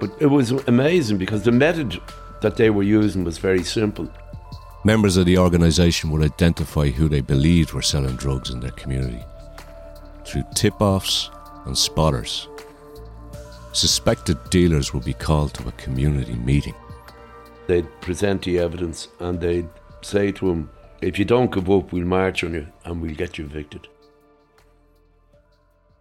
But 0.00 0.10
it 0.18 0.26
was 0.26 0.50
amazing 0.50 1.18
because 1.18 1.44
the 1.44 1.52
method 1.52 2.00
that 2.42 2.56
they 2.56 2.70
were 2.70 2.82
using 2.82 3.24
was 3.24 3.38
very 3.38 3.62
simple. 3.62 4.10
Members 4.84 5.16
of 5.16 5.24
the 5.24 5.38
organisation 5.38 6.10
would 6.10 6.22
identify 6.22 6.88
who 6.90 7.08
they 7.08 7.22
believed 7.22 7.72
were 7.72 7.80
selling 7.80 8.16
drugs 8.16 8.50
in 8.50 8.60
their 8.60 8.72
community 8.72 9.24
through 10.26 10.44
tip 10.54 10.80
offs 10.80 11.30
and 11.64 11.76
spotters. 11.76 12.48
Suspected 13.72 14.38
dealers 14.50 14.92
would 14.92 15.04
be 15.04 15.14
called 15.14 15.54
to 15.54 15.68
a 15.68 15.72
community 15.72 16.34
meeting. 16.34 16.74
They'd 17.66 17.88
present 18.00 18.42
the 18.42 18.58
evidence 18.58 19.08
and 19.20 19.40
they'd 19.40 19.68
say 20.02 20.32
to 20.32 20.50
him, 20.50 20.70
if 21.00 21.18
you 21.18 21.24
don't 21.24 21.52
give 21.52 21.70
up, 21.70 21.92
we'll 21.92 22.04
march 22.04 22.44
on 22.44 22.54
you 22.54 22.66
and 22.84 23.00
we'll 23.00 23.14
get 23.14 23.38
you 23.38 23.44
evicted. 23.44 23.88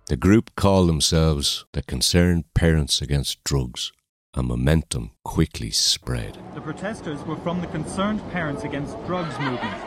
The 0.07 0.17
group 0.17 0.55
called 0.55 0.89
themselves 0.89 1.65
the 1.71 1.81
Concerned 1.81 2.43
Parents 2.53 3.01
Against 3.01 3.43
Drugs 3.43 3.91
and 4.35 4.47
momentum 4.47 5.11
quickly 5.23 5.71
spread. 5.71 6.37
The 6.55 6.61
protesters 6.61 7.23
were 7.23 7.37
from 7.37 7.61
the 7.61 7.67
Concerned 7.67 8.21
Parents 8.31 8.63
Against 8.63 8.97
Drugs 9.05 9.37
movement. 9.39 9.81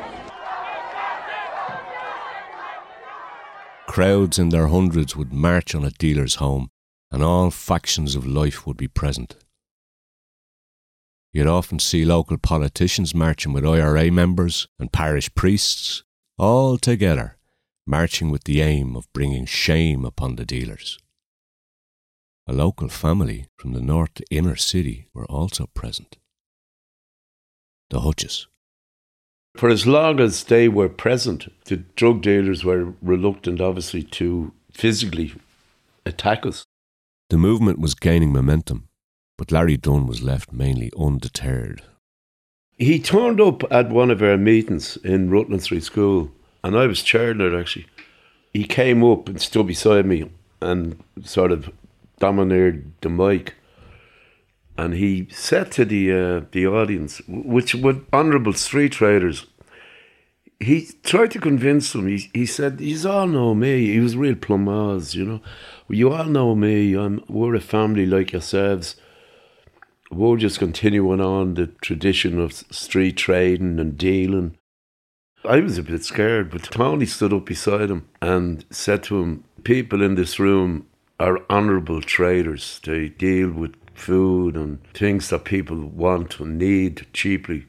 Crowds 3.87 4.38
in 4.38 4.50
their 4.50 4.66
hundreds 4.66 5.16
would 5.16 5.33
march 5.33 5.75
on 5.75 5.85
a 5.85 5.90
dealer's 5.90 6.37
home, 6.37 6.68
and 7.11 7.23
all 7.23 7.50
factions 7.50 8.14
of 8.14 8.26
life 8.26 8.66
would 8.66 8.76
be 8.76 8.88
present. 8.88 9.37
You'd 11.37 11.47
often 11.47 11.78
see 11.78 12.07
local 12.07 12.38
politicians 12.38 13.14
marching 13.14 13.52
with 13.52 13.62
IRA 13.62 14.11
members 14.11 14.69
and 14.78 14.90
parish 14.90 15.28
priests, 15.35 16.02
all 16.38 16.78
together, 16.78 17.37
marching 17.87 18.31
with 18.31 18.45
the 18.45 18.62
aim 18.62 18.97
of 18.97 19.12
bringing 19.12 19.45
shame 19.45 20.07
upon 20.07 20.37
the 20.37 20.47
dealers. 20.47 20.99
A 22.47 22.55
local 22.55 22.88
family 22.88 23.49
from 23.59 23.75
the 23.75 23.83
north 23.83 24.23
inner 24.31 24.57
city 24.57 25.09
were 25.12 25.26
also 25.26 25.66
present. 25.75 26.16
The 27.90 28.00
Hutches. 28.00 28.47
For 29.59 29.69
as 29.69 29.87
long 29.87 30.21
as 30.21 30.45
they 30.45 30.69
were 30.69 30.88
present, 30.88 31.52
the 31.66 31.76
drug 31.97 32.23
dealers 32.23 32.64
were 32.64 32.95
reluctant, 33.02 33.61
obviously, 33.61 34.05
to 34.05 34.55
physically 34.73 35.35
attack 36.07 36.47
us. 36.47 36.64
The 37.28 37.37
movement 37.37 37.78
was 37.78 37.95
gaining 37.95 38.33
momentum, 38.33 38.86
but 39.37 39.52
Larry 39.52 39.76
Dunne 39.76 40.07
was 40.07 40.23
left 40.23 40.52
mainly 40.52 40.90
undeterred. 40.99 41.83
He 42.78 42.99
turned 42.99 43.40
up 43.40 43.62
at 43.71 43.90
one 43.90 44.11
of 44.11 44.23
our 44.23 44.37
meetings 44.37 44.97
in 44.99 45.31
Rutland 45.31 45.62
Street 45.62 45.85
School, 45.85 46.31
and 46.62 46.76
I 46.76 46.87
was 46.87 47.02
chairing 47.02 47.40
it 47.40 47.55
actually. 47.55 47.87
He 48.52 48.64
came 48.64 49.05
up 49.05 49.28
and 49.28 49.40
stood 49.40 49.66
beside 49.66 50.07
me 50.07 50.31
and 50.61 51.02
sort 51.23 51.52
of 51.52 51.71
domineered 52.19 52.93
the 53.00 53.09
mic. 53.09 53.55
And 54.78 54.95
he 54.95 55.28
said 55.31 55.73
to 55.73 55.85
the 55.85 56.12
uh, 56.12 56.40
the 56.52 56.66
audience, 56.66 57.23
which 57.26 57.75
were 57.75 58.00
honourable 58.12 58.52
street 58.52 58.93
traders, 58.93 59.47
he 60.61 60.88
tried 61.02 61.31
to 61.31 61.38
convince 61.38 61.93
them. 61.93 62.07
He, 62.09 62.31
he 62.35 62.47
said, 62.47 62.81
"You 62.81 63.09
all 63.09 63.26
know 63.26 63.55
me." 63.55 63.93
He 63.93 64.00
was 64.00 64.16
real 64.16 64.35
plámás, 64.35 65.14
you 65.14 65.25
know. 65.25 65.40
You 65.88 66.12
all 66.12 66.25
know 66.25 66.55
me. 66.55 66.95
I'm, 66.95 67.23
we're 67.28 67.55
a 67.55 67.61
family 67.61 68.05
like 68.05 68.33
yourselves. 68.33 68.97
We're 70.10 70.36
just 70.36 70.60
continuing 70.60 71.20
on 71.20 71.54
the 71.54 71.66
tradition 71.66 72.40
of 72.40 72.52
street 72.52 73.16
trading 73.16 73.80
and 73.80 73.98
dealing. 73.98 74.56
I 75.44 75.60
was 75.60 75.78
a 75.78 75.82
bit 75.82 76.04
scared, 76.04 76.50
but 76.50 76.62
Tony 76.64 77.06
stood 77.06 77.32
up 77.32 77.46
beside 77.46 77.90
him 77.90 78.08
and 78.22 78.64
said 78.70 79.02
to 79.04 79.20
him, 79.20 79.44
People 79.64 80.02
in 80.02 80.14
this 80.14 80.38
room 80.38 80.86
are 81.18 81.40
honourable 81.50 82.00
traders. 82.02 82.80
They 82.84 83.08
deal 83.08 83.50
with 83.50 83.75
food 83.94 84.56
and 84.56 84.78
things 84.92 85.28
that 85.30 85.44
people 85.44 85.76
want 85.76 86.38
and 86.38 86.58
need 86.58 87.06
cheaply. 87.12 87.66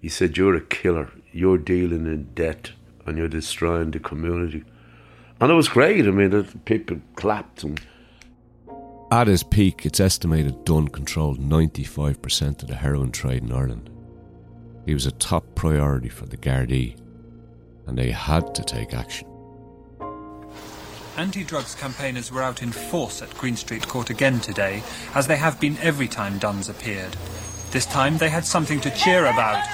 He 0.00 0.08
said, 0.08 0.36
You're 0.36 0.56
a 0.56 0.60
killer. 0.60 1.12
You're 1.32 1.58
dealing 1.58 2.06
in 2.06 2.32
debt 2.34 2.72
and 3.06 3.16
you're 3.16 3.28
destroying 3.28 3.92
the 3.92 4.00
community. 4.00 4.64
And 5.40 5.52
it 5.52 5.54
was 5.54 5.68
great. 5.68 6.06
I 6.06 6.10
mean, 6.10 6.44
people 6.64 7.00
clapped 7.14 7.62
and. 7.62 7.80
At 9.16 9.28
his 9.28 9.42
peak, 9.42 9.86
it's 9.86 9.98
estimated 9.98 10.66
Dunne 10.66 10.88
controlled 10.88 11.40
95% 11.40 12.60
of 12.60 12.68
the 12.68 12.74
heroin 12.74 13.10
trade 13.10 13.42
in 13.42 13.50
Ireland. 13.50 13.88
He 14.84 14.92
was 14.92 15.06
a 15.06 15.10
top 15.12 15.54
priority 15.54 16.10
for 16.10 16.26
the 16.26 16.36
Gardaí, 16.36 17.00
and 17.86 17.96
they 17.96 18.10
had 18.10 18.54
to 18.54 18.62
take 18.62 18.92
action. 18.92 19.26
Anti 21.16 21.44
drugs 21.44 21.74
campaigners 21.74 22.30
were 22.30 22.42
out 22.42 22.62
in 22.62 22.70
force 22.70 23.22
at 23.22 23.34
Green 23.38 23.56
Street 23.56 23.88
Court 23.88 24.10
again 24.10 24.38
today, 24.38 24.82
as 25.14 25.26
they 25.26 25.36
have 25.38 25.58
been 25.58 25.78
every 25.78 26.08
time 26.08 26.36
Dunne's 26.36 26.68
appeared. 26.68 27.16
This 27.70 27.86
time 27.86 28.18
they 28.18 28.28
had 28.28 28.44
something 28.44 28.82
to 28.82 28.90
cheer 28.90 29.24
about, 29.24 29.66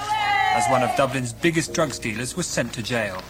as 0.54 0.70
one 0.70 0.84
of 0.84 0.96
Dublin's 0.96 1.32
biggest 1.32 1.74
drugs 1.74 1.98
dealers 1.98 2.36
was 2.36 2.46
sent 2.46 2.72
to 2.74 2.82
jail. 2.84 3.20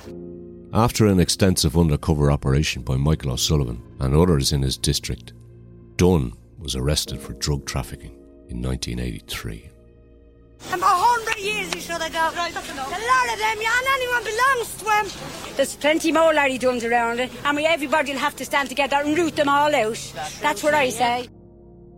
After 0.75 1.07
an 1.07 1.21
extensive 1.21 1.78
undercover 1.78 2.31
operation 2.31 2.83
by 2.83 2.99
Michael 2.99 3.33
O'Sullivan 3.33 3.81
and 3.99 4.14
others 4.14 4.52
in 4.52 4.61
his 4.61 4.76
district, 4.76 5.33
Dunne 5.96 6.32
was 6.58 6.76
arrested 6.76 7.20
for 7.20 7.32
drug 7.34 7.66
trafficking 7.66 8.12
in 8.49 8.62
1983. 8.62 9.68
Um, 10.70 10.82
a 10.82 10.87
hundred 10.87 11.38
years 11.42 11.75
he 11.75 11.80
should 11.80 12.00
have 12.00 12.12
got. 12.12 12.34
A 12.34 12.38
lot 12.38 13.32
of 13.32 13.38
them, 13.38 13.58
yeah, 13.61 13.78
and 13.78 13.87
anyone 13.94 14.25
belongs 14.25 14.76
to 14.76 14.84
him. 14.90 15.56
There's 15.56 15.76
plenty 15.76 16.12
more 16.12 16.32
Larry 16.32 16.58
Dunnes 16.58 16.84
around 16.84 17.20
and 17.20 17.56
we 17.56 17.66
everybody 17.66 18.12
will 18.12 18.20
have 18.20 18.37
to 18.37 18.44
stand 18.44 18.68
together 18.68 18.96
and 18.96 19.16
root 19.16 19.37
them 19.37 19.49
all 19.49 19.75
out. 19.75 20.12
That's 20.40 20.62
what 20.62 20.75
I 20.75 20.90
say. 20.90 21.28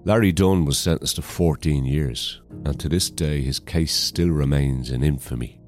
Larry 0.05 0.33
Dunne 0.33 0.65
was 0.65 0.79
sentenced 0.79 1.17
to 1.17 1.23
14 1.23 1.85
years, 1.85 2.41
and 2.65 2.79
to 2.81 2.89
this 2.89 3.09
day 3.11 3.43
his 3.43 3.59
case 3.59 3.95
still 3.95 4.29
remains 4.31 4.91
in 4.91 5.03
infamy. 5.03 5.61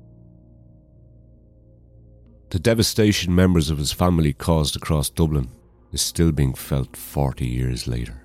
The 2.50 2.58
devastation 2.58 3.34
members 3.34 3.70
of 3.70 3.78
his 3.78 3.92
family 3.92 4.32
caused 4.32 4.76
across 4.76 5.10
Dublin 5.10 5.50
is 5.96 6.02
still 6.02 6.30
being 6.30 6.52
felt 6.52 6.94
40 6.94 7.46
years 7.46 7.88
later. 7.88 8.20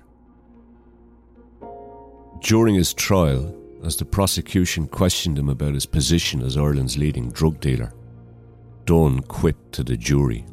During 2.40 2.74
his 2.74 2.92
trial, 2.92 3.56
as 3.82 3.96
the 3.96 4.04
prosecution 4.04 4.86
questioned 4.86 5.38
him 5.38 5.48
about 5.48 5.72
his 5.72 5.86
position 5.86 6.42
as 6.42 6.58
Ireland's 6.58 6.98
leading 6.98 7.30
drug 7.30 7.60
dealer. 7.60 7.94
Dunne 8.84 9.22
quipped 9.22 9.72
to 9.72 9.82
the 9.82 9.96
jury. 9.96 10.44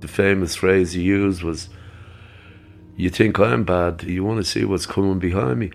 The 0.00 0.08
famous 0.08 0.54
phrase 0.54 0.92
he 0.92 1.00
used 1.00 1.42
was, 1.42 1.70
You 2.94 3.08
think 3.08 3.38
I'm 3.38 3.64
bad, 3.64 4.02
you 4.02 4.22
want 4.22 4.38
to 4.38 4.44
see 4.44 4.66
what's 4.66 4.84
coming 4.84 5.18
behind 5.18 5.60
me. 5.60 5.70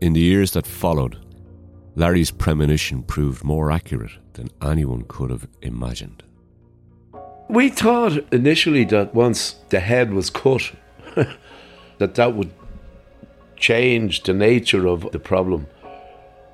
In 0.00 0.14
the 0.14 0.20
years 0.32 0.50
that 0.52 0.66
followed, 0.66 1.16
Larry's 1.94 2.32
premonition 2.32 3.04
proved 3.04 3.44
more 3.44 3.70
accurate 3.70 4.18
than 4.32 4.50
anyone 4.60 5.04
could 5.06 5.30
have 5.30 5.46
imagined. 5.62 6.24
We 7.48 7.68
thought 7.68 8.32
initially 8.32 8.84
that 8.86 9.14
once 9.14 9.56
the 9.68 9.78
head 9.78 10.12
was 10.12 10.30
cut, 10.30 10.72
that 11.98 12.14
that 12.14 12.34
would 12.34 12.52
change 13.56 14.24
the 14.24 14.34
nature 14.34 14.86
of 14.86 15.10
the 15.12 15.20
problem. 15.20 15.68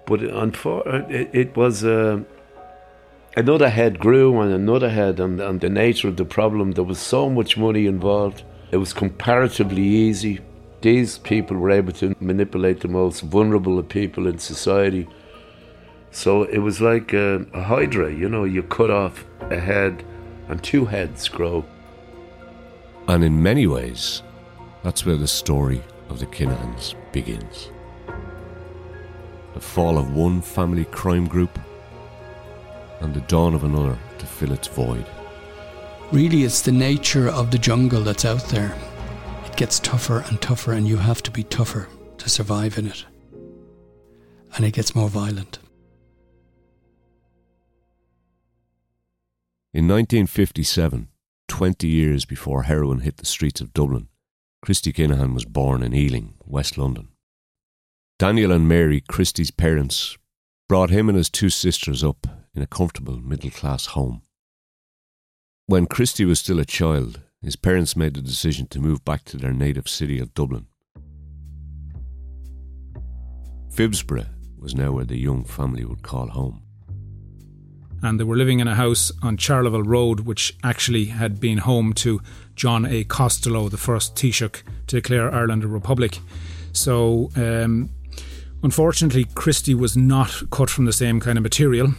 But 0.07 0.23
it, 0.23 1.31
it 1.33 1.57
was 1.57 1.85
uh, 1.85 2.21
another 3.37 3.71
head 3.71 3.99
grew 3.99 4.39
and 4.41 4.53
another 4.53 4.91
head, 4.91 5.19
and, 5.19 5.41
and 5.41 5.61
the 5.61 5.71
nature 5.71 6.09
of 6.09 6.17
the 6.17 6.27
problem. 6.27 6.73
There 6.73 6.85
was 6.85 6.99
so 6.99 7.31
much 7.31 7.57
money 7.57 7.87
involved. 7.87 8.43
It 8.71 8.77
was 8.77 8.93
comparatively 8.93 9.83
easy. 9.83 10.41
These 10.83 11.19
people 11.19 11.57
were 11.57 11.71
able 11.71 11.93
to 11.95 12.15
manipulate 12.21 12.81
the 12.81 12.89
most 12.89 13.21
vulnerable 13.21 13.79
of 13.79 13.89
people 13.89 14.27
in 14.27 14.39
society. 14.39 15.09
So 16.11 16.43
it 16.43 16.59
was 16.59 16.81
like 16.83 17.15
a, 17.15 17.47
a 17.55 17.63
hydra, 17.63 18.13
you 18.13 18.29
know, 18.29 18.45
you 18.45 18.63
cut 18.63 18.91
off 18.91 19.25
a 19.41 19.59
head 19.59 20.05
and 20.49 20.63
two 20.63 20.85
heads 20.85 21.29
grow. 21.29 21.65
And 23.09 23.25
in 23.25 23.43
many 23.43 23.67
ways, 23.67 24.23
that's 24.83 25.05
where 25.05 25.17
the 25.17 25.29
story 25.29 25.83
of 26.09 26.19
the 26.19 26.27
Kinahans 26.27 26.95
begins. 27.13 27.71
The 29.55 29.61
fall 29.61 29.99
of 29.99 30.15
one 30.15 30.41
family 30.41 30.85
crime 30.87 31.27
group 31.27 31.59
and 33.01 33.13
the 33.15 33.21
dawn 33.23 33.55
of 33.55 33.65
another 33.65 33.99
to 34.19 34.27
fill 34.27 34.53
its 34.53 34.69
void. 34.69 35.07
Really, 36.11 36.45
it's 36.45 36.63
the 36.63 36.73
nature 36.73 37.29
of 37.29 37.51
the 37.51 37.59
jungle 37.59 38.03
that's 38.03 38.25
out 38.25 38.45
there. 38.49 38.75
It 39.47 39.57
gets 39.57 39.81
tougher 39.81 40.25
and 40.29 40.41
tougher, 40.41 40.73
and 40.73 40.87
you 40.87 40.97
have 40.97 41.23
to 41.25 41.31
be 41.31 41.43
tougher 41.45 41.89
to 42.19 42.29
survive 42.29 42.79
in 42.79 42.87
it. 42.87 43.05
And 44.57 44.65
it 44.65 44.73
gets 44.73 44.95
more 44.95 45.09
violent. 45.09 45.59
In 49.75 49.89
1957, 49.89 51.09
20 51.49 51.89
years 51.89 52.27
before 52.27 52.65
heroin 52.65 53.01
hit 53.01 53.17
the 53.17 53.25
streets 53.25 53.63
of 53.63 53.73
Dublin, 53.73 54.09
Christy 54.61 54.93
Kinahan 54.93 55.33
was 55.33 55.47
born 55.47 55.83
in 55.83 55.95
Ealing, 55.95 56.35
West 56.45 56.77
London. 56.77 57.09
Daniel 58.19 58.53
and 58.53 58.69
Mary, 58.69 59.01
Christy's 59.01 59.51
parents, 59.51 60.19
brought 60.69 60.91
him 60.91 61.09
and 61.09 61.17
his 61.17 61.31
two 61.31 61.49
sisters 61.49 62.05
up 62.05 62.27
in 62.55 62.61
a 62.61 62.67
comfortable 62.67 63.19
middle 63.19 63.49
class 63.51 63.87
home. 63.87 64.21
When 65.65 65.87
Christy 65.87 66.27
was 66.27 66.41
still 66.41 66.61
a 66.61 66.67
child, 66.67 67.23
his 67.41 67.57
parents 67.57 67.97
made 67.97 68.13
the 68.13 68.21
decision 68.21 68.67
to 68.67 68.79
move 68.79 69.03
back 69.07 69.25
to 69.25 69.39
their 69.39 69.55
native 69.55 69.89
city 69.89 70.19
of 70.19 70.35
Dublin. 70.35 70.67
Phibsborough 73.71 74.29
was 74.59 74.75
now 74.75 74.93
where 74.93 75.07
the 75.07 75.17
young 75.17 75.45
family 75.47 75.87
would 75.87 76.03
call 76.03 76.29
home 76.29 76.63
and 78.03 78.19
they 78.19 78.25
were 78.25 78.37
living 78.37 78.61
in 78.61 78.69
a 78.69 78.75
house 78.75 79.13
on 79.23 79.37
Charleville 79.37 79.87
Road, 79.87 80.21
which 80.21 80.57
actually 80.65 81.07
had 81.07 81.41
been 81.41 81.59
home 81.59 81.93
to 81.95 82.21
John 82.57 82.85
A. 82.85 83.05
Costello, 83.05 83.69
the 83.69 83.77
first 83.77 84.17
Taoiseach 84.17 84.63
to 84.89 84.97
declare 84.97 85.33
Ireland 85.33 85.63
a 85.63 85.69
republic. 85.69 86.19
So, 86.73 87.31
um, 87.37 87.91
unfortunately, 88.63 89.27
Christy 89.35 89.75
was 89.75 89.97
not 89.97 90.43
cut 90.51 90.69
from 90.69 90.85
the 90.85 90.93
same 90.93 91.21
kind 91.21 91.39
of 91.39 91.43
material. 91.43 91.95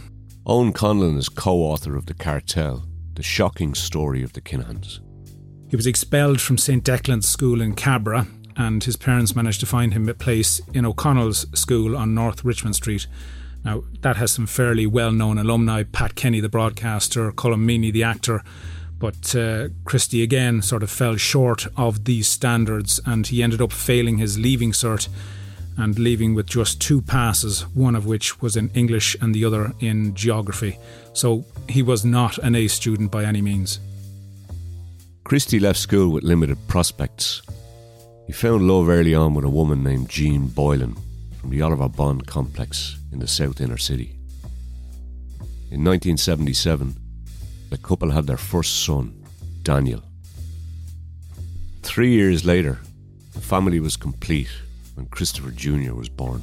Owen 0.46 0.72
Conlon 0.74 1.16
is 1.16 1.30
co 1.30 1.56
author 1.56 1.96
of 1.96 2.06
The 2.06 2.14
Cartel, 2.14 2.84
the 3.14 3.22
shocking 3.22 3.74
story 3.74 4.22
of 4.22 4.34
the 4.34 4.42
Kinahans. 4.42 5.00
He 5.70 5.76
was 5.76 5.86
expelled 5.86 6.40
from 6.40 6.58
St. 6.58 6.84
Declan's 6.84 7.26
School 7.26 7.62
in 7.62 7.74
Cabra, 7.74 8.26
and 8.56 8.84
his 8.84 8.96
parents 8.96 9.34
managed 9.34 9.60
to 9.60 9.66
find 9.66 9.94
him 9.94 10.08
a 10.08 10.14
place 10.14 10.60
in 10.74 10.84
O'Connell's 10.84 11.46
School 11.58 11.96
on 11.96 12.14
North 12.14 12.44
Richmond 12.44 12.76
Street 12.76 13.06
now, 13.64 13.82
that 14.02 14.16
has 14.16 14.30
some 14.32 14.46
fairly 14.46 14.86
well 14.86 15.10
known 15.10 15.38
alumni 15.38 15.84
Pat 15.84 16.14
Kenny, 16.14 16.40
the 16.40 16.50
broadcaster, 16.50 17.32
Colm 17.32 17.64
Meaney, 17.64 17.92
the 17.92 18.02
actor. 18.02 18.42
But 18.98 19.34
uh, 19.34 19.68
Christy 19.84 20.22
again 20.22 20.62
sort 20.62 20.82
of 20.82 20.90
fell 20.90 21.16
short 21.16 21.66
of 21.76 22.04
these 22.04 22.28
standards 22.28 23.00
and 23.04 23.26
he 23.26 23.42
ended 23.42 23.60
up 23.60 23.72
failing 23.72 24.18
his 24.18 24.38
leaving 24.38 24.72
cert 24.72 25.08
and 25.76 25.98
leaving 25.98 26.34
with 26.34 26.46
just 26.46 26.80
two 26.80 27.02
passes, 27.02 27.62
one 27.74 27.96
of 27.96 28.06
which 28.06 28.40
was 28.40 28.54
in 28.54 28.70
English 28.74 29.16
and 29.20 29.34
the 29.34 29.44
other 29.44 29.72
in 29.80 30.14
geography. 30.14 30.78
So 31.12 31.44
he 31.68 31.82
was 31.82 32.04
not 32.04 32.38
an 32.38 32.54
A 32.54 32.68
student 32.68 33.10
by 33.10 33.24
any 33.24 33.42
means. 33.42 33.80
Christy 35.24 35.58
left 35.58 35.78
school 35.78 36.10
with 36.10 36.22
limited 36.22 36.58
prospects. 36.68 37.42
He 38.26 38.32
found 38.32 38.68
love 38.68 38.88
early 38.88 39.14
on 39.14 39.34
with 39.34 39.44
a 39.44 39.50
woman 39.50 39.82
named 39.82 40.08
Jean 40.08 40.46
Boylan 40.46 40.96
from 41.44 41.50
the 41.50 41.60
Oliver 41.60 41.90
Bond 41.90 42.26
complex 42.26 42.96
in 43.12 43.18
the 43.18 43.28
south 43.28 43.60
inner 43.60 43.76
city. 43.76 44.16
In 45.70 45.84
1977, 45.84 46.96
the 47.68 47.76
couple 47.76 48.10
had 48.10 48.26
their 48.26 48.38
first 48.38 48.86
son, 48.86 49.22
Daniel. 49.62 50.02
Three 51.82 52.12
years 52.12 52.46
later, 52.46 52.78
the 53.34 53.42
family 53.42 53.78
was 53.78 53.94
complete 53.94 54.48
when 54.94 55.04
Christopher 55.08 55.50
Jr. 55.50 55.92
was 55.92 56.08
born. 56.08 56.40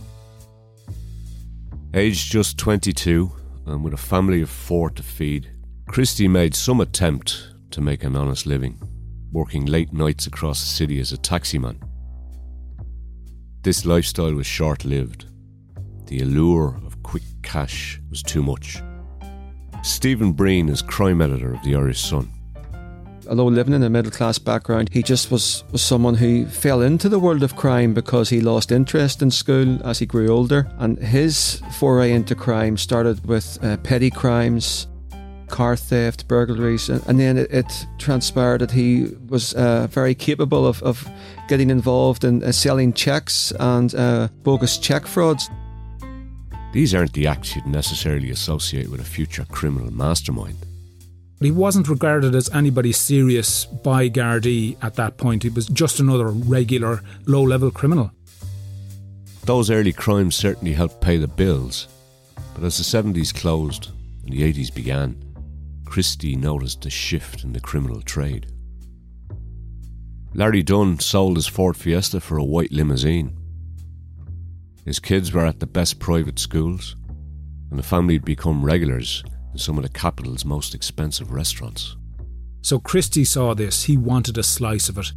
Aged 1.95 2.31
just 2.31 2.59
22 2.59 3.31
and 3.65 3.83
with 3.83 3.95
a 3.95 3.97
family 3.97 4.43
of 4.43 4.51
four 4.51 4.91
to 4.91 5.01
feed, 5.01 5.49
Christy 5.87 6.27
made 6.27 6.53
some 6.53 6.79
attempt 6.79 7.47
to 7.71 7.81
make 7.81 8.03
an 8.03 8.15
honest 8.15 8.45
living, 8.45 8.77
working 9.31 9.65
late 9.65 9.93
nights 9.93 10.27
across 10.27 10.61
the 10.61 10.67
city 10.67 10.99
as 10.99 11.11
a 11.11 11.17
taximan. 11.17 11.81
This 13.63 13.85
lifestyle 13.85 14.33
was 14.33 14.47
short 14.47 14.85
lived 14.85 15.27
the 16.07 16.19
allure 16.19 16.77
of 16.85 17.01
quick 17.03 17.23
cash 17.41 18.01
was 18.09 18.21
too 18.21 18.43
much. 18.43 18.81
Stephen 19.81 20.33
Breen 20.33 20.67
is 20.67 20.81
crime 20.81 21.21
editor 21.21 21.53
of 21.53 21.63
the 21.63 21.73
Irish 21.73 22.01
Sun. 22.01 22.29
Although 23.29 23.45
living 23.45 23.73
in 23.73 23.83
a 23.83 23.89
middle 23.89 24.11
class 24.11 24.37
background, 24.37 24.89
he 24.91 25.01
just 25.01 25.31
was, 25.31 25.63
was 25.71 25.81
someone 25.81 26.15
who 26.15 26.47
fell 26.47 26.81
into 26.81 27.07
the 27.07 27.19
world 27.19 27.43
of 27.43 27.55
crime 27.55 27.93
because 27.93 28.29
he 28.29 28.41
lost 28.41 28.73
interest 28.73 29.21
in 29.21 29.31
school 29.31 29.81
as 29.87 29.99
he 29.99 30.05
grew 30.05 30.27
older. 30.27 30.69
And 30.79 30.99
his 30.99 31.61
foray 31.79 32.11
into 32.11 32.35
crime 32.35 32.75
started 32.75 33.25
with 33.25 33.57
uh, 33.63 33.77
petty 33.77 34.09
crimes, 34.09 34.87
car 35.51 35.75
theft, 35.75 36.27
burglaries, 36.27 36.89
and, 36.89 37.05
and 37.07 37.19
then 37.19 37.37
it, 37.37 37.51
it, 37.51 37.85
transpired 37.99 38.61
that 38.61 38.71
he 38.71 39.11
was 39.29 39.53
uh, 39.53 39.87
very 39.87 40.15
capable 40.15 40.65
of, 40.65 40.81
of 40.81 41.07
getting 41.47 41.69
involved 41.69 42.23
in 42.23 42.43
uh, 42.43 42.51
selling 42.51 42.93
checks 42.93 43.53
and 43.59 43.93
uh, 43.93 44.27
bogus 44.43 44.77
check 44.79 45.05
frauds. 45.05 45.49
These 46.73 46.95
aren't 46.95 47.13
the 47.13 47.27
acts 47.27 47.55
you'd 47.55 47.67
necessarily 47.67 48.31
associate 48.31 48.89
with 48.89 49.01
a 49.01 49.03
future 49.03 49.45
criminal 49.51 49.91
mastermind. 49.91 50.57
He 51.41 51.51
wasn't 51.51 51.89
regarded 51.89 52.33
as 52.35 52.49
anybody 52.53 52.91
serious 52.91 53.65
by 53.65 54.09
Gardaí 54.09 54.77
at 54.81 54.95
that 54.95 55.17
point. 55.17 55.43
He 55.43 55.49
was 55.49 55.65
just 55.67 55.99
another 55.99 56.27
regular, 56.27 57.01
low 57.25 57.43
level 57.43 57.71
criminal. 57.71 58.11
Those 59.45 59.71
early 59.71 59.91
crimes 59.91 60.35
certainly 60.35 60.73
helped 60.73 61.01
pay 61.01 61.17
the 61.17 61.27
bills, 61.27 61.87
but 62.53 62.63
as 62.63 62.77
the 62.77 62.83
70s 62.83 63.33
closed 63.33 63.89
and 64.23 64.31
the 64.31 64.43
80s 64.43 64.73
began, 64.73 65.17
Christy 65.91 66.37
noticed 66.37 66.85
a 66.85 66.89
shift 66.89 67.43
in 67.43 67.51
the 67.51 67.59
criminal 67.59 68.01
trade. 68.01 68.47
Larry 70.33 70.63
Dunne 70.63 70.97
sold 70.99 71.35
his 71.35 71.47
Ford 71.47 71.75
Fiesta 71.75 72.21
for 72.21 72.37
a 72.37 72.45
white 72.45 72.71
limousine. 72.71 73.37
His 74.85 74.99
kids 74.99 75.33
were 75.33 75.45
at 75.45 75.59
the 75.59 75.67
best 75.67 75.99
private 75.99 76.39
schools, 76.39 76.95
and 77.69 77.77
the 77.77 77.83
family 77.83 78.13
had 78.13 78.23
become 78.23 78.63
regulars 78.63 79.21
in 79.51 79.57
some 79.57 79.77
of 79.77 79.83
the 79.83 79.89
capital's 79.89 80.45
most 80.45 80.73
expensive 80.73 81.29
restaurants. 81.29 81.97
So 82.61 82.79
Christy 82.79 83.25
saw 83.25 83.53
this, 83.53 83.83
he 83.83 83.97
wanted 83.97 84.37
a 84.37 84.43
slice 84.43 84.87
of 84.87 84.97
it. 84.97 85.11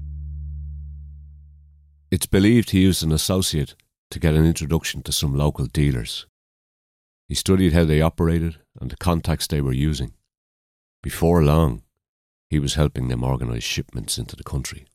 It's 2.11 2.27
believed 2.27 2.71
he 2.71 2.83
used 2.83 3.05
an 3.05 3.13
associate 3.13 3.77
to 4.11 4.19
get 4.19 4.35
an 4.35 4.45
introduction 4.45 5.05
to 5.05 5.13
some 5.13 5.37
local 5.37 5.67
dealers. 5.67 6.27
He 7.29 7.37
studied 7.37 7.75
how 7.75 7.85
they 7.85 8.01
operated 8.01 8.57
and 8.81 8.91
the 8.91 8.97
contacts 8.97 9.47
they 9.47 9.61
were 9.61 9.73
using. 9.73 10.15
Before 11.05 11.45
long, 11.45 11.83
he 12.49 12.59
was 12.59 12.77
helping 12.77 13.09
them 13.09 13.23
organise 13.23 13.63
shipments 13.63 14.17
into 14.17 14.37
the 14.37 14.43
country. 14.43 14.87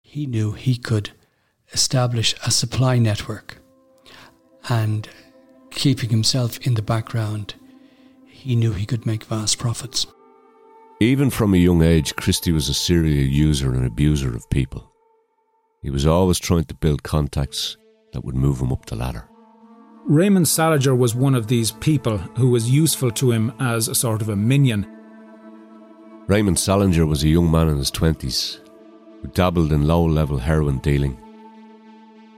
He 0.00 0.24
knew 0.24 0.52
he 0.52 0.76
could 0.76 1.10
establish 1.72 2.36
a 2.46 2.52
supply 2.52 2.98
network 2.98 3.58
and 4.68 5.08
keeping 5.72 6.10
himself 6.10 6.64
in 6.64 6.74
the 6.74 6.82
background 6.82 7.54
he 8.28 8.54
knew 8.54 8.72
he 8.72 8.86
could 8.86 9.04
make 9.06 9.24
vast 9.24 9.58
profits. 9.58 10.06
Even 11.00 11.30
from 11.30 11.52
a 11.52 11.56
young 11.56 11.82
age, 11.82 12.14
Christy 12.14 12.52
was 12.52 12.68
a 12.68 12.74
serial 12.74 13.26
user 13.26 13.72
and 13.72 13.84
abuser 13.84 14.32
of 14.32 14.48
people. 14.50 14.88
He 15.82 15.90
was 15.90 16.06
always 16.06 16.38
trying 16.38 16.66
to 16.66 16.74
build 16.74 17.02
contacts 17.02 17.76
that 18.12 18.24
would 18.24 18.36
move 18.36 18.60
him 18.60 18.70
up 18.70 18.86
the 18.86 18.94
ladder. 18.94 19.28
Raymond 20.06 20.46
Salinger 20.46 20.94
was 20.94 21.16
one 21.16 21.34
of 21.34 21.48
these 21.48 21.72
people 21.72 22.18
who 22.18 22.50
was 22.50 22.70
useful 22.70 23.10
to 23.10 23.32
him 23.32 23.52
as 23.58 23.88
a 23.88 23.96
sort 23.96 24.22
of 24.22 24.28
a 24.28 24.36
minion. 24.36 24.86
Raymond 26.30 26.60
Salinger 26.60 27.06
was 27.06 27.24
a 27.24 27.28
young 27.28 27.50
man 27.50 27.66
in 27.66 27.76
his 27.76 27.90
20s 27.90 28.60
who 29.20 29.26
dabbled 29.34 29.72
in 29.72 29.88
low 29.88 30.04
level 30.04 30.38
heroin 30.38 30.78
dealing, 30.78 31.18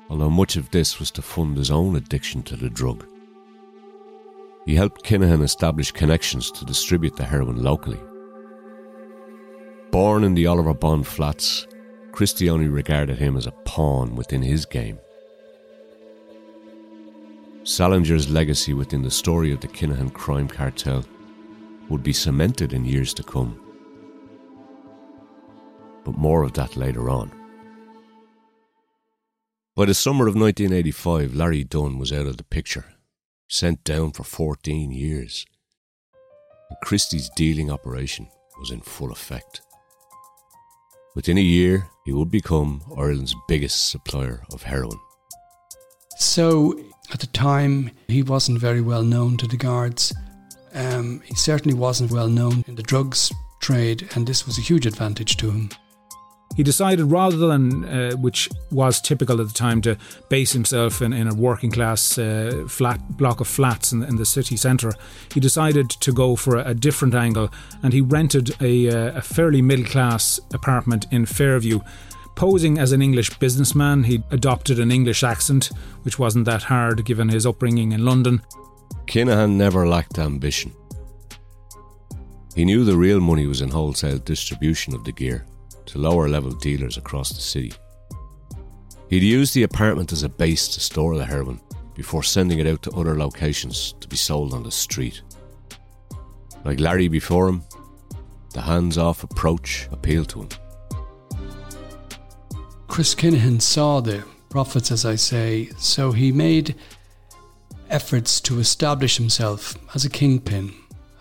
although 0.09 0.31
much 0.31 0.57
of 0.57 0.71
this 0.71 0.99
was 0.99 1.11
to 1.11 1.21
fund 1.21 1.59
his 1.59 1.71
own 1.71 1.95
addiction 1.97 2.43
to 2.45 2.57
the 2.57 2.71
drug. 2.71 3.05
He 4.65 4.75
helped 4.75 5.05
Kinahan 5.05 5.43
establish 5.43 5.93
connections 5.93 6.51
to 6.53 6.65
distribute 6.65 7.17
the 7.17 7.27
heroin 7.27 7.63
locally. 7.63 8.01
Born 9.91 10.25
in 10.25 10.33
the 10.33 10.47
Oliver 10.47 10.73
Bond 10.73 11.07
flats, 11.07 11.67
Christy 12.13 12.49
only 12.49 12.69
regarded 12.69 13.19
him 13.19 13.37
as 13.37 13.47
a 13.47 13.59
pawn 13.67 14.17
within 14.17 14.41
his 14.41 14.65
game. 14.65 14.99
Salinger's 17.65 18.31
legacy 18.31 18.73
within 18.73 19.03
the 19.03 19.11
story 19.11 19.53
of 19.53 19.61
the 19.61 19.69
Kinahan 19.69 20.15
crime 20.15 20.49
cartel 20.49 21.05
would 21.91 22.03
be 22.03 22.15
cemented 22.15 22.73
in 22.73 22.87
years 22.87 23.13
to 23.13 23.23
come. 23.23 23.62
But 26.05 26.17
more 26.17 26.43
of 26.43 26.53
that 26.55 26.77
later 26.77 27.09
on. 27.09 27.33
By 29.75 29.87
the 29.87 29.95
summer 29.95 30.27
of 30.27 30.35
1985, 30.35 31.35
Larry 31.35 31.65
Dunne 31.65 31.99
was 31.99 32.13
out 32.13 32.27
of 32.27 32.37
the 32.37 32.45
picture 32.45 32.87
sent 33.53 33.85
down 33.85 34.11
for 34.11 34.25
14 34.25 34.91
years. 34.91 35.45
And 36.71 36.79
Christy's 36.83 37.29
dealing 37.37 37.71
operation 37.71 38.27
was 38.59 38.71
in 38.71 38.81
full 38.81 39.13
effect. 39.13 39.61
Within 41.15 41.37
a 41.37 41.43
year, 41.43 41.87
he 42.07 42.13
would 42.13 42.31
become 42.31 42.83
Ireland's 42.97 43.37
biggest 43.49 43.91
supplier 43.91 44.43
of 44.53 44.63
heroin. 44.63 44.99
So, 46.17 46.81
at 47.13 47.21
the 47.21 47.27
time, 47.27 47.91
he 48.09 48.23
wasn't 48.23 48.59
very 48.59 48.81
well 48.81 49.03
known 49.03 49.37
to 49.37 49.47
the 49.47 49.59
guards. 49.59 50.15
Um, 50.73 51.21
he 51.27 51.35
certainly 51.35 51.77
wasn't 51.77 52.11
well 52.11 52.29
known 52.29 52.65
in 52.67 52.77
the 52.77 52.83
drugs 52.83 53.31
trade, 53.61 54.09
and 54.15 54.27
this 54.27 54.47
was 54.47 54.57
a 54.57 54.63
huge 54.63 54.87
advantage 54.87 55.37
to 55.37 55.51
him. 55.51 55.69
He 56.57 56.63
decided 56.63 57.05
rather 57.05 57.37
than, 57.37 57.85
uh, 57.85 58.13
which 58.13 58.51
was 58.71 59.01
typical 59.01 59.41
at 59.41 59.49
the 59.49 59.55
time, 59.55 59.81
to 59.83 59.97
base 60.29 60.53
himself 60.53 61.01
in, 61.01 61.13
in 61.13 61.27
a 61.27 61.35
working 61.35 61.71
class 61.71 62.19
uh, 62.19 62.67
flat 62.69 63.17
block 63.17 63.41
of 63.41 63.49
flats 63.49 63.93
in, 63.93 64.03
in, 64.03 64.17
the 64.17 64.27
city 64.27 64.57
centre, 64.57 64.93
he 65.33 65.41
decided 65.41 65.89
to 65.89 66.13
go 66.13 66.37
for 66.37 66.57
a, 66.57 66.69
a 66.69 66.75
different 66.75 67.15
angle 67.15 67.51
and 67.83 67.93
he 67.93 68.03
rented 68.03 68.55
a, 68.61 68.89
uh, 68.89 69.19
a 69.19 69.23
fairly 69.23 69.63
middle 69.63 69.87
class 69.87 70.41
apartment 70.53 71.07
in 71.11 71.25
Fairview. 71.25 71.81
Posing 72.35 72.79
as 72.79 72.93
an 72.93 73.03
English 73.03 73.39
businessman, 73.39 74.05
he 74.05 74.23
adopted 74.31 74.79
an 74.79 74.91
English 74.91 75.23
accent, 75.23 75.71
which 76.03 76.19
wasn't 76.19 76.45
that 76.47 76.65
hard 76.65 77.05
given 77.05 77.29
his 77.29 77.47
upbringing 77.47 77.93
in 77.93 78.05
London. 78.05 78.43
Kinahan 79.07 79.53
never 79.53 79.87
lacked 79.87 80.19
ambition. 80.19 80.73
He 82.55 82.67
knew 82.67 82.85
the 82.85 82.97
real 82.97 83.21
money 83.21 83.47
was 83.47 83.63
in 83.63 83.71
wholesale 83.71 84.19
distribution 84.19 84.95
of 84.95 85.05
the 85.05 85.13
gear 85.13 85.47
to 85.93 85.99
lower 85.99 86.27
level 86.27 86.51
dealers 86.53 86.97
across 86.97 87.29
the 87.29 87.41
city. 87.41 87.71
He'd 89.11 89.23
use 89.23 89.53
the 89.53 89.65
apartment 89.65 90.11
as 90.11 90.23
a 90.23 90.29
base 90.29 90.67
to 90.69 90.81
store 90.81 91.19
the 91.19 91.27
heroin 91.27 91.61
before 91.95 92.23
sending 92.23 92.61
it 92.61 92.67
out 92.67 92.81
to 92.83 92.93
other 92.93 93.19
locations 93.19 93.93
to 94.01 94.09
be 94.09 94.17
sold 94.17 94.55
on 94.55 94.63
the 94.63 94.71
street. 94.71 95.21
Like 96.65 96.81
Larry 96.81 97.09
before 97.09 97.47
him, 97.47 97.63
the 98.55 98.63
hands 98.63 98.97
off 98.97 99.23
approach 99.23 99.87
appealed 99.93 100.31
to 100.31 100.43
him. 100.43 100.49
Chris 102.89 103.15
Kinahan 103.15 103.61
saw 103.61 104.01
the 104.01 104.25
profits, 104.49 104.91
as 104.91 105.05
I 105.05 105.17
say, 105.17 105.69
so 105.77 106.13
he 106.13 106.33
made 106.33 106.75
efforts 107.91 108.41
to 108.43 108.61
establish 108.61 109.19
himself 109.19 109.77
as 109.95 110.07
a 110.07 110.11
kingpin 110.11 110.73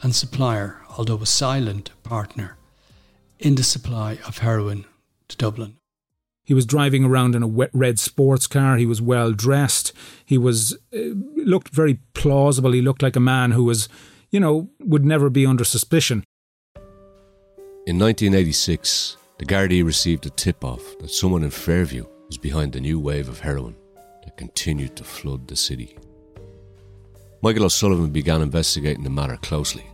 and 0.02 0.16
supplier, 0.16 0.80
although 0.98 1.22
a 1.22 1.26
silent 1.26 1.92
partner 2.04 2.58
in 3.42 3.56
the 3.56 3.64
supply 3.64 4.20
of 4.28 4.38
heroin 4.38 4.86
to 5.28 5.36
Dublin. 5.36 5.78
He 6.44 6.54
was 6.54 6.66
driving 6.66 7.04
around 7.04 7.36
in 7.36 7.44
a 7.44 7.70
red 7.74 8.00
sports 8.00 8.48
car. 8.48 8.78
He 8.78 8.86
was 8.86 9.02
well 9.02 9.32
dressed. 9.32 9.94
He 10.26 10.38
was 10.38 10.78
uh, 10.94 11.00
looked 11.36 11.70
very 11.70 12.00
plausible. 12.14 12.72
He 12.72 12.82
looked 12.82 13.02
like 13.02 13.16
a 13.16 13.22
man 13.22 13.52
who 13.52 13.64
was, 13.64 13.88
you 14.32 14.40
know, 14.40 14.70
would 14.80 15.06
never 15.06 15.30
be 15.30 15.46
under 15.46 15.64
suspicion. 15.64 16.24
In 17.88 17.98
1986, 17.98 19.18
the 19.38 19.46
Gardaí 19.46 19.84
received 19.84 20.26
a 20.26 20.30
tip-off 20.30 20.98
that 21.00 21.10
someone 21.10 21.44
in 21.44 21.50
Fairview 21.50 22.06
was 22.28 22.38
behind 22.38 22.74
the 22.74 22.82
new 22.82 23.00
wave 23.00 23.28
of 23.28 23.40
heroin 23.40 23.76
that 24.24 24.38
continued 24.38 24.96
to 24.98 25.04
flood 25.04 25.48
the 25.48 25.56
city. 25.56 25.98
Michael 27.42 27.66
O'Sullivan 27.66 28.12
began 28.12 28.42
investigating 28.42 29.04
the 29.04 29.10
matter 29.10 29.38
closely. 29.38 29.86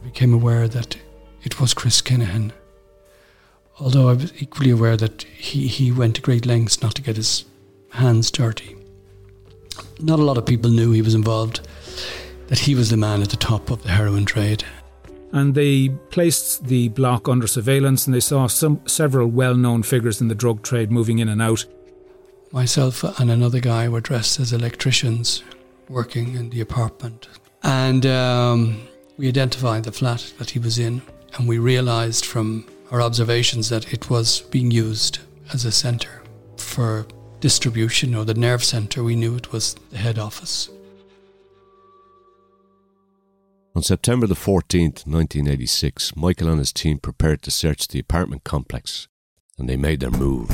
I 0.00 0.04
became 0.04 0.34
aware 0.34 0.68
that 0.68 0.98
it 1.42 1.58
was 1.58 1.72
Chris 1.72 2.02
Kinahan 2.02 2.52
although 3.78 4.08
I 4.08 4.14
was 4.14 4.32
equally 4.42 4.70
aware 4.70 4.96
that 4.96 5.22
he, 5.22 5.66
he 5.66 5.92
went 5.92 6.16
to 6.16 6.22
great 6.22 6.46
lengths 6.46 6.82
not 6.82 6.94
to 6.96 7.02
get 7.02 7.16
his 7.16 7.44
hands 7.90 8.30
dirty. 8.30 8.76
Not 10.00 10.18
a 10.18 10.24
lot 10.24 10.38
of 10.38 10.46
people 10.46 10.70
knew 10.70 10.92
he 10.92 11.02
was 11.02 11.14
involved, 11.14 11.66
that 12.48 12.60
he 12.60 12.74
was 12.74 12.90
the 12.90 12.96
man 12.96 13.22
at 13.22 13.30
the 13.30 13.36
top 13.36 13.70
of 13.70 13.82
the 13.82 13.90
heroin 13.90 14.24
trade. 14.24 14.64
And 15.32 15.54
they 15.54 15.88
placed 15.88 16.66
the 16.66 16.88
block 16.88 17.28
under 17.28 17.46
surveillance 17.46 18.06
and 18.06 18.14
they 18.14 18.20
saw 18.20 18.46
some 18.46 18.86
several 18.86 19.28
well 19.28 19.54
known 19.54 19.82
figures 19.82 20.20
in 20.20 20.28
the 20.28 20.34
drug 20.34 20.62
trade 20.62 20.90
moving 20.90 21.20
in 21.20 21.28
and 21.28 21.40
out. 21.40 21.64
Myself 22.52 23.02
and 23.18 23.30
another 23.30 23.60
guy 23.60 23.88
were 23.88 24.02
dressed 24.02 24.38
as 24.38 24.52
electricians 24.52 25.42
working 25.88 26.34
in 26.34 26.50
the 26.50 26.60
apartment. 26.60 27.28
And 27.62 28.04
um, 28.04 28.82
we 29.16 29.28
identified 29.28 29.84
the 29.84 29.92
flat 29.92 30.32
that 30.38 30.50
he 30.50 30.58
was 30.58 30.78
in, 30.78 31.00
and 31.34 31.48
we 31.48 31.58
realised 31.58 32.26
from 32.26 32.66
our 32.92 33.00
observations 33.00 33.70
that 33.70 33.90
it 33.90 34.10
was 34.10 34.42
being 34.42 34.70
used 34.70 35.18
as 35.52 35.64
a 35.64 35.72
centre 35.72 36.22
for 36.58 37.06
distribution 37.40 38.14
or 38.14 38.26
the 38.26 38.34
nerve 38.34 38.62
centre. 38.62 39.02
We 39.02 39.16
knew 39.16 39.34
it 39.34 39.50
was 39.50 39.74
the 39.90 39.96
head 39.96 40.18
office. 40.18 40.68
On 43.74 43.82
September 43.82 44.26
the 44.26 44.34
14th, 44.34 45.06
1986, 45.06 46.14
Michael 46.14 46.50
and 46.50 46.58
his 46.58 46.74
team 46.74 46.98
prepared 46.98 47.40
to 47.42 47.50
search 47.50 47.88
the 47.88 47.98
apartment 47.98 48.44
complex, 48.44 49.08
and 49.58 49.66
they 49.66 49.78
made 49.78 50.00
their 50.00 50.10
move. 50.10 50.50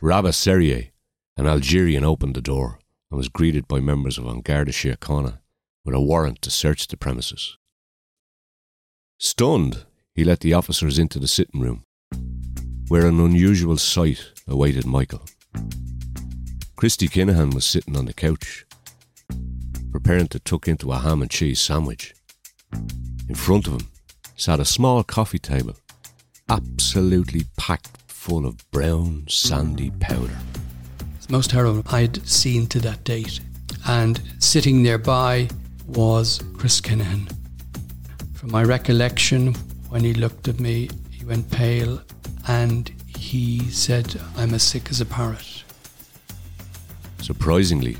Rabah 0.00 0.32
Serrier, 0.32 0.90
an 1.36 1.48
Algerian, 1.48 2.04
opened 2.04 2.36
the 2.36 2.40
door 2.40 2.78
and 3.10 3.18
was 3.18 3.28
greeted 3.28 3.66
by 3.66 3.80
members 3.80 4.18
of 4.18 4.26
An 4.26 4.42
Garda 4.42 4.70
Síochána 4.70 5.40
with 5.84 5.96
a 5.96 6.00
warrant 6.00 6.40
to 6.42 6.50
search 6.52 6.86
the 6.86 6.96
premises. 6.96 7.58
Stunned, 9.24 9.86
he 10.14 10.22
let 10.22 10.40
the 10.40 10.52
officers 10.52 10.98
into 10.98 11.18
the 11.18 11.26
sitting 11.26 11.62
room, 11.62 11.86
where 12.88 13.06
an 13.06 13.18
unusual 13.18 13.78
sight 13.78 14.22
awaited 14.46 14.84
Michael. 14.84 15.22
Christy 16.76 17.08
Kinahan 17.08 17.54
was 17.54 17.64
sitting 17.64 17.96
on 17.96 18.04
the 18.04 18.12
couch, 18.12 18.66
preparing 19.90 20.28
to 20.28 20.38
tuck 20.38 20.68
into 20.68 20.92
a 20.92 20.98
ham 20.98 21.22
and 21.22 21.30
cheese 21.30 21.58
sandwich. 21.58 22.14
In 23.26 23.34
front 23.34 23.66
of 23.66 23.72
him 23.72 23.88
sat 24.36 24.60
a 24.60 24.64
small 24.66 25.02
coffee 25.02 25.38
table, 25.38 25.76
absolutely 26.50 27.44
packed 27.56 27.96
full 28.06 28.44
of 28.44 28.70
brown, 28.72 29.24
sandy 29.30 29.90
powder. 30.00 30.36
It's 31.16 31.30
most 31.30 31.50
heroin 31.50 31.82
I'd 31.86 32.28
seen 32.28 32.66
to 32.66 32.80
that 32.80 33.04
date. 33.04 33.40
And 33.88 34.20
sitting 34.38 34.82
nearby 34.82 35.48
was 35.86 36.42
Chris 36.58 36.78
Kinahan. 36.82 37.34
From 38.44 38.52
my 38.52 38.62
recollection, 38.62 39.54
when 39.88 40.04
he 40.04 40.12
looked 40.12 40.48
at 40.48 40.60
me, 40.60 40.90
he 41.10 41.24
went 41.24 41.50
pale 41.50 42.02
and 42.46 42.92
he 43.06 43.60
said, 43.70 44.20
I'm 44.36 44.52
as 44.52 44.62
sick 44.62 44.90
as 44.90 45.00
a 45.00 45.06
parrot. 45.06 45.64
Surprisingly, 47.22 47.96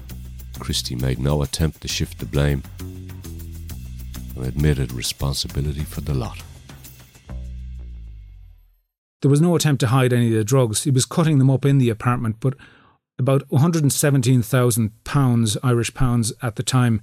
Christy 0.59 0.97
made 0.97 1.19
no 1.19 1.41
attempt 1.41 1.81
to 1.81 1.89
shift 1.89 2.19
the 2.19 2.27
blame 2.27 2.63
and 2.79 4.45
admitted 4.45 4.93
responsibility 4.93 5.83
for 5.83 6.03
the 6.03 6.13
lot. 6.13 6.43
There 9.23 9.31
was 9.31 9.41
no 9.41 9.57
attempt 9.57 9.81
to 9.81 9.87
hide 9.87 10.13
any 10.13 10.27
of 10.27 10.35
the 10.35 10.45
drugs. 10.45 10.85
He 10.85 10.91
was 10.91 11.07
cutting 11.07 11.39
them 11.39 11.49
up 11.49 11.65
in 11.65 11.79
the 11.79 11.89
apartment, 11.89 12.37
but 12.41 12.53
about 13.19 13.51
117,000 13.51 15.05
pounds, 15.05 15.57
Irish 15.63 15.95
pounds 15.95 16.35
at 16.43 16.57
the 16.57 16.63
time, 16.63 17.01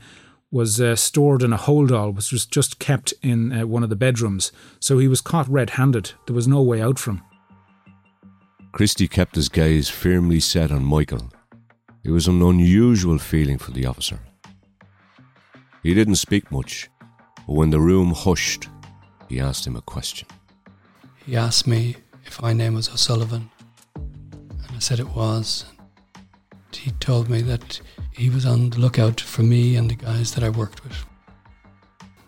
was 0.52 0.82
uh, 0.82 0.96
stored 0.96 1.42
in 1.42 1.54
a 1.54 1.58
holdall, 1.58 2.14
which 2.14 2.32
was 2.32 2.46
just 2.46 2.78
kept 2.78 3.14
in 3.22 3.54
uh, 3.54 3.66
one 3.66 3.84
of 3.84 3.90
the 3.90 3.96
bedrooms. 3.96 4.52
So 4.80 4.98
he 4.98 5.08
was 5.08 5.22
caught 5.22 5.48
red 5.48 5.72
handed. 5.72 6.12
There 6.26 6.36
was 6.36 6.48
no 6.48 6.62
way 6.62 6.82
out 6.82 7.00
for 7.00 7.12
him. 7.12 7.22
Christy 8.74 9.08
kept 9.08 9.36
his 9.36 9.50
gaze 9.50 9.90
firmly 9.90 10.40
set 10.40 10.72
on 10.72 10.84
Michael. 10.84 11.32
It 12.04 12.12
was 12.12 12.28
an 12.28 12.42
unusual 12.42 13.18
feeling 13.18 13.58
for 13.58 13.72
the 13.72 13.86
officer. 13.86 14.20
He 15.84 15.94
didn't 15.94 16.16
speak 16.16 16.52
much, 16.52 16.90
but 17.48 17.54
when 17.54 17.70
the 17.70 17.80
room 17.80 18.14
hushed, 18.14 18.68
he 19.30 19.40
asked 19.40 19.66
him 19.66 19.76
a 19.76 19.82
question. 19.82 20.28
He 21.26 21.36
asked 21.36 21.68
me 21.68 21.96
if 22.26 22.42
my 22.42 22.54
name 22.54 22.74
was 22.74 22.90
O'Sullivan, 22.90 23.50
and 23.96 24.76
I 24.76 24.80
said 24.80 25.00
it 25.00 25.10
was. 25.10 25.66
He 26.82 26.90
told 27.00 27.30
me 27.30 27.44
that 27.44 27.80
he 28.12 28.32
was 28.32 28.44
on 28.44 28.72
the 28.72 28.80
lookout 28.80 29.22
for 29.22 29.44
me 29.44 29.76
and 29.76 29.88
the 29.88 29.96
guys 29.96 30.34
that 30.34 30.44
I 30.44 30.50
worked 30.50 30.84
with. 30.84 31.06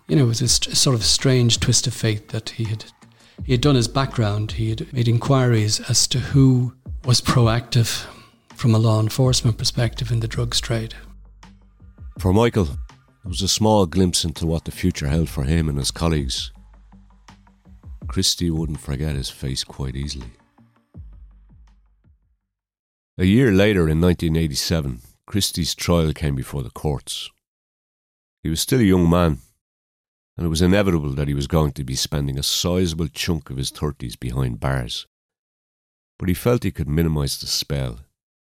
You 0.07 0.15
know, 0.15 0.25
it 0.25 0.27
was 0.27 0.41
a 0.41 0.47
st- 0.47 0.77
sort 0.77 0.95
of 0.95 1.03
strange 1.03 1.59
twist 1.59 1.87
of 1.87 1.93
fate 1.95 2.29
that 2.29 2.49
he 2.49 2.65
had 2.65 2.85
he 3.43 3.53
had 3.53 3.61
done 3.61 3.73
his 3.73 3.87
background. 3.87 4.51
He 4.51 4.69
had 4.69 4.93
made 4.93 5.07
inquiries 5.07 5.79
as 5.89 6.07
to 6.09 6.19
who 6.19 6.75
was 7.03 7.19
proactive 7.19 8.05
from 8.55 8.75
a 8.75 8.77
law 8.77 8.99
enforcement 8.99 9.57
perspective 9.57 10.11
in 10.11 10.19
the 10.19 10.27
drugs 10.27 10.61
trade. 10.61 10.93
For 12.19 12.31
Michael, 12.31 12.67
it 13.25 13.27
was 13.27 13.41
a 13.41 13.47
small 13.47 13.87
glimpse 13.87 14.23
into 14.23 14.45
what 14.45 14.65
the 14.65 14.71
future 14.71 15.07
held 15.07 15.29
for 15.29 15.45
him 15.45 15.67
and 15.67 15.79
his 15.79 15.89
colleagues. 15.89 16.51
Christy 18.07 18.51
wouldn't 18.51 18.81
forget 18.81 19.15
his 19.15 19.31
face 19.31 19.63
quite 19.63 19.95
easily. 19.95 20.31
A 23.17 23.25
year 23.25 23.51
later, 23.51 23.87
in 23.87 24.01
1987, 24.01 25.01
Christy's 25.27 25.75
trial 25.75 26.13
came 26.13 26.33
before 26.33 26.63
the 26.63 26.71
courts. 26.71 27.29
He 28.41 28.49
was 28.49 28.59
still 28.59 28.79
a 28.79 28.83
young 28.83 29.07
man, 29.07 29.37
and 30.35 30.47
it 30.47 30.49
was 30.49 30.63
inevitable 30.63 31.11
that 31.11 31.27
he 31.27 31.35
was 31.35 31.45
going 31.45 31.73
to 31.73 31.83
be 31.83 31.95
spending 31.95 32.39
a 32.39 32.43
sizable 32.43 33.07
chunk 33.07 33.51
of 33.51 33.57
his 33.57 33.69
thirties 33.69 34.15
behind 34.15 34.59
bars. 34.59 35.05
But 36.17 36.27
he 36.27 36.33
felt 36.33 36.63
he 36.63 36.71
could 36.71 36.89
minimise 36.89 37.37
the 37.37 37.45
spell 37.45 37.99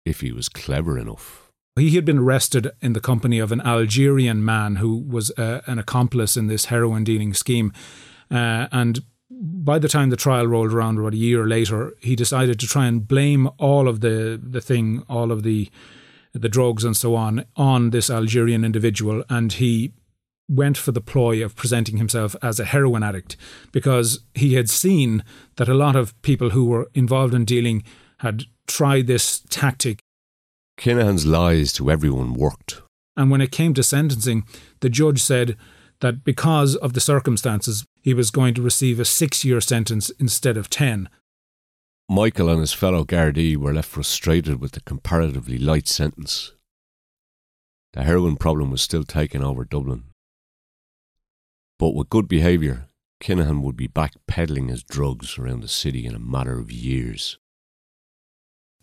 if 0.06 0.22
he 0.22 0.32
was 0.32 0.50
clever 0.50 1.00
enough. 1.00 1.52
He 1.76 1.96
had 1.96 2.06
been 2.06 2.20
arrested 2.20 2.70
in 2.80 2.94
the 2.94 3.02
company 3.02 3.40
of 3.40 3.52
an 3.52 3.62
Algerian 3.62 4.46
man 4.46 4.76
who 4.76 4.98
was 4.98 5.32
uh, 5.32 5.62
an 5.66 5.80
accomplice 5.80 6.38
in 6.38 6.46
this 6.46 6.66
heroin 6.66 7.04
dealing 7.04 7.34
scheme. 7.34 7.74
Uh, 8.30 8.68
and 8.72 9.04
by 9.44 9.78
the 9.78 9.90
time 9.90 10.10
the 10.10 10.16
trial 10.16 10.48
rolled 10.48 10.72
around, 10.72 10.98
about 10.98 11.14
a 11.14 11.18
year 11.18 11.46
later, 11.46 11.94
he 12.00 12.16
decided 12.16 12.60
to 12.62 12.68
try 12.68 12.86
and 12.86 13.06
blame 13.06 13.50
all 13.58 13.90
of 13.90 14.00
the, 14.00 14.40
the 14.42 14.62
thing, 14.62 15.04
all 15.10 15.32
of 15.32 15.44
the 15.44 15.70
the 16.36 16.50
drugs 16.50 16.84
and 16.84 16.98
so 16.98 17.14
on, 17.14 17.46
on 17.56 17.92
this 17.92 18.10
Algerian 18.10 18.66
individual. 18.66 19.24
And 19.30 19.54
he 19.54 19.94
went 20.50 20.78
for 20.78 20.92
the 20.92 21.00
ploy 21.00 21.46
of 21.46 21.56
presenting 21.56 21.98
himself 21.98 22.36
as 22.42 22.60
a 22.60 22.66
heroin 22.66 23.04
addict 23.04 23.38
because 23.72 24.22
he 24.34 24.56
had 24.56 24.68
seen 24.68 25.24
that 25.58 25.70
a 25.70 25.76
lot 25.76 25.96
of 25.96 26.20
people 26.24 26.50
who 26.50 26.66
were 26.66 26.90
involved 26.96 27.36
in 27.36 27.46
dealing 27.46 27.84
had 28.18 28.46
tried 28.66 29.06
this 29.06 29.42
tactic. 29.50 30.00
Kinahan's 30.80 31.26
lies 31.26 31.72
to 31.74 31.92
everyone 31.92 32.34
worked. 32.34 32.82
And 33.16 33.30
when 33.30 33.42
it 33.42 33.52
came 33.52 33.76
to 33.76 33.84
sentencing, 33.84 34.44
the 34.80 34.90
judge 34.90 35.22
said 35.22 35.56
that 36.02 36.24
because 36.24 36.76
of 36.76 36.94
the 36.94 37.00
circumstances, 37.00 37.86
he 38.04 38.14
was 38.14 38.32
going 38.32 38.54
to 38.54 38.62
receive 38.62 39.00
a 39.00 39.06
six 39.06 39.46
year 39.46 39.62
sentence 39.62 40.10
instead 40.20 40.58
of 40.58 40.70
10. 40.70 41.10
Michael 42.10 42.50
and 42.50 42.60
his 42.60 42.74
fellow 42.74 43.06
Gardaí 43.06 43.56
were 43.56 43.74
left 43.74 43.90
frustrated 43.90 44.60
with 44.60 44.74
the 44.74 44.82
comparatively 44.82 45.58
light 45.58 45.88
sentence. 45.88 46.52
The 47.94 48.04
heroin 48.04 48.36
problem 48.36 48.72
was 48.72 48.82
still 48.82 49.06
taking 49.06 49.42
over 49.42 49.64
Dublin. 49.64 50.04
But 51.80 51.96
with 51.96 52.10
good 52.10 52.28
behaviour, 52.28 52.90
Kinahan 53.22 53.62
would 53.62 53.78
be 53.78 53.88
back 53.88 54.14
peddling 54.28 54.68
his 54.68 54.84
drugs 54.84 55.38
around 55.38 55.62
the 55.62 55.70
city 55.70 56.06
in 56.06 56.14
a 56.14 56.20
matter 56.20 56.60
of 56.60 56.72
years. 56.72 57.38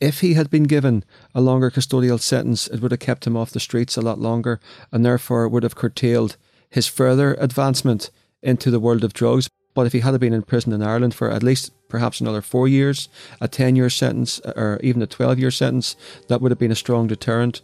If 0.01 0.21
he 0.21 0.33
had 0.33 0.49
been 0.49 0.63
given 0.63 1.05
a 1.35 1.43
longer 1.43 1.71
custodial 1.71 2.19
sentence, 2.19 2.69
it 2.69 2.81
would 2.81 2.91
have 2.91 3.01
kept 3.01 3.27
him 3.27 3.37
off 3.37 3.51
the 3.51 3.61
streets 3.61 3.99
a 3.99 4.01
lot 4.01 4.19
longer 4.19 4.61
and 4.91 5.05
therefore 5.05 5.47
would 5.47 5.63
have 5.63 5.75
curtailed 5.75 6.39
his 6.71 6.87
further 6.87 7.35
advancement 7.35 8.11
into 8.43 8.71
the 8.71 8.81
world 8.81 9.05
of 9.05 9.13
drugs. 9.13 9.49
But 9.75 9.87
if 9.87 9.93
he 9.93 10.01
had 10.01 10.19
been 10.19 10.33
in 10.33 10.43
prison 10.43 10.73
in 10.73 10.83
Ireland 10.83 11.15
for 11.15 11.31
at 11.31 11.43
least 11.43 11.73
perhaps 11.89 12.21
another 12.21 12.43
four 12.43 12.67
years, 12.67 13.09
a 13.41 13.49
10 13.49 13.77
year 13.77 13.91
sentence, 13.91 14.41
or 14.41 14.81
even 14.83 15.03
a 15.03 15.07
12 15.07 15.39
year 15.39 15.51
sentence, 15.51 15.97
that 16.29 16.41
would 16.41 16.51
have 16.51 16.59
been 16.59 16.73
a 16.73 16.77
strong 16.77 17.07
deterrent 17.07 17.63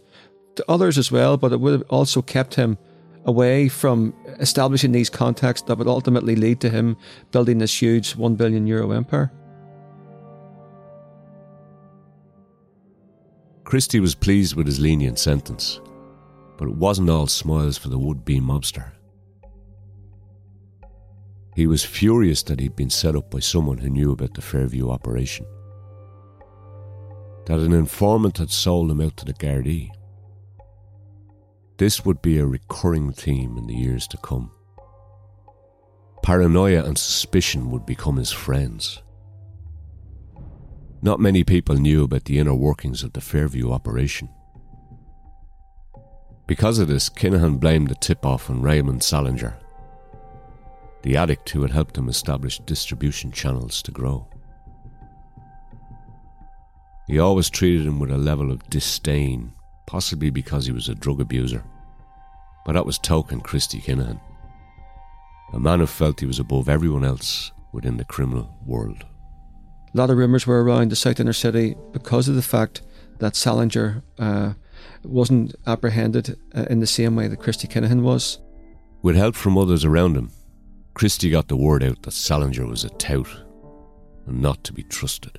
to 0.55 0.65
others 0.69 0.97
as 0.97 1.11
well. 1.11 1.37
But 1.37 1.51
it 1.51 1.59
would 1.59 1.73
have 1.73 1.89
also 1.89 2.21
kept 2.21 2.55
him 2.55 2.77
away 3.25 3.67
from 3.67 4.13
establishing 4.39 4.93
these 4.93 5.09
contacts 5.09 5.61
that 5.63 5.77
would 5.77 5.87
ultimately 5.87 6.35
lead 6.35 6.61
to 6.61 6.69
him 6.69 6.95
building 7.31 7.57
this 7.57 7.81
huge 7.81 8.15
1 8.15 8.35
billion 8.35 8.65
euro 8.65 8.91
empire. 8.91 9.31
Christy 13.65 13.99
was 13.99 14.15
pleased 14.15 14.55
with 14.55 14.65
his 14.65 14.79
lenient 14.79 15.19
sentence, 15.19 15.81
but 16.55 16.69
it 16.69 16.75
wasn't 16.75 17.09
all 17.09 17.27
smiles 17.27 17.77
for 17.77 17.89
the 17.89 17.99
would 17.99 18.23
be 18.23 18.39
mobster. 18.39 18.91
He 21.57 21.65
was 21.65 21.83
furious 21.83 22.43
that 22.43 22.59
he'd 22.59 22.75
been 22.75 22.91
set 22.91 23.15
up 23.15 23.31
by 23.31 23.39
someone 23.39 23.79
who 23.79 23.89
knew 23.89 24.11
about 24.11 24.35
the 24.35 24.43
Fairview 24.43 24.91
operation. 24.91 25.47
That 27.47 27.57
an 27.57 27.73
informant 27.73 28.37
had 28.37 28.51
sold 28.51 28.91
him 28.91 29.01
out 29.01 29.17
to 29.17 29.25
the 29.25 29.33
Gardaí. 29.33 29.89
This 31.79 32.05
would 32.05 32.21
be 32.21 32.37
a 32.37 32.45
recurring 32.45 33.11
theme 33.11 33.57
in 33.57 33.65
the 33.65 33.73
years 33.73 34.07
to 34.09 34.17
come. 34.17 34.51
Paranoia 36.21 36.83
and 36.83 36.95
suspicion 36.95 37.71
would 37.71 37.87
become 37.87 38.17
his 38.17 38.31
friends. 38.31 39.01
Not 41.01 41.19
many 41.19 41.43
people 41.43 41.73
knew 41.73 42.03
about 42.03 42.25
the 42.25 42.37
inner 42.37 42.53
workings 42.53 43.01
of 43.01 43.13
the 43.13 43.21
Fairview 43.21 43.71
operation. 43.71 44.29
Because 46.45 46.77
of 46.77 46.87
this, 46.87 47.09
Kinahan 47.09 47.59
blamed 47.59 47.87
the 47.87 47.95
tip 47.95 48.27
off 48.27 48.47
on 48.47 48.61
Raymond 48.61 49.01
Salinger, 49.01 49.57
the 51.03 51.17
addict 51.17 51.49
who 51.49 51.61
had 51.61 51.71
helped 51.71 51.97
him 51.97 52.09
establish 52.09 52.59
distribution 52.59 53.31
channels 53.31 53.81
to 53.83 53.91
grow. 53.91 54.27
He 57.07 57.19
always 57.19 57.49
treated 57.49 57.87
him 57.87 57.99
with 57.99 58.11
a 58.11 58.17
level 58.17 58.51
of 58.51 58.69
disdain, 58.69 59.53
possibly 59.85 60.29
because 60.29 60.65
he 60.65 60.73
was 60.73 60.89
a 60.89 60.95
drug 60.95 61.21
abuser. 61.21 61.63
But 62.65 62.73
that 62.73 62.85
was 62.85 62.99
token 62.99 63.39
Christy 63.39 63.79
Kinahan, 63.79 64.19
a 65.53 65.59
man 65.59 65.79
who 65.79 65.85
felt 65.85 66.19
he 66.19 66.25
was 66.25 66.39
above 66.39 66.67
everyone 66.67 67.05
else 67.05 67.51
within 67.71 67.95
the 67.95 68.03
criminal 68.03 68.53
world. 68.65 69.05
A 69.93 69.97
lot 69.97 70.09
of 70.09 70.17
rumours 70.17 70.45
were 70.45 70.61
around 70.63 70.91
the 70.91 70.97
South 70.97 71.19
Inner 71.19 71.31
City 71.31 71.75
because 71.93 72.27
of 72.27 72.35
the 72.35 72.41
fact 72.41 72.81
that 73.19 73.37
Salinger 73.37 74.03
uh, 74.19 74.53
wasn't 75.03 75.55
apprehended 75.65 76.37
uh, 76.53 76.65
in 76.69 76.81
the 76.81 76.87
same 76.87 77.15
way 77.15 77.29
that 77.29 77.39
Christy 77.39 77.67
Kinahan 77.67 78.01
was. 78.01 78.39
With 79.01 79.15
help 79.15 79.35
from 79.35 79.57
others 79.57 79.85
around 79.85 80.17
him, 80.17 80.31
Christy 80.97 81.29
got 81.29 81.47
the 81.47 81.55
word 81.55 81.83
out 81.83 82.01
that 82.01 82.11
Salinger 82.11 82.65
was 82.65 82.83
a 82.83 82.89
tout 82.89 83.27
and 84.25 84.41
not 84.41 84.63
to 84.63 84.73
be 84.73 84.81
trusted. 84.81 85.37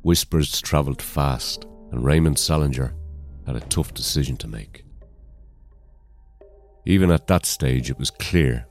Whispers 0.00 0.58
travelled 0.62 1.02
fast, 1.02 1.66
and 1.92 2.02
Raymond 2.02 2.38
Salinger 2.38 2.94
had 3.46 3.56
a 3.56 3.60
tough 3.60 3.92
decision 3.92 4.38
to 4.38 4.48
make. 4.48 4.86
Even 6.86 7.10
at 7.10 7.26
that 7.26 7.44
stage, 7.44 7.90
it 7.90 7.98
was 7.98 8.10
clear 8.10 8.66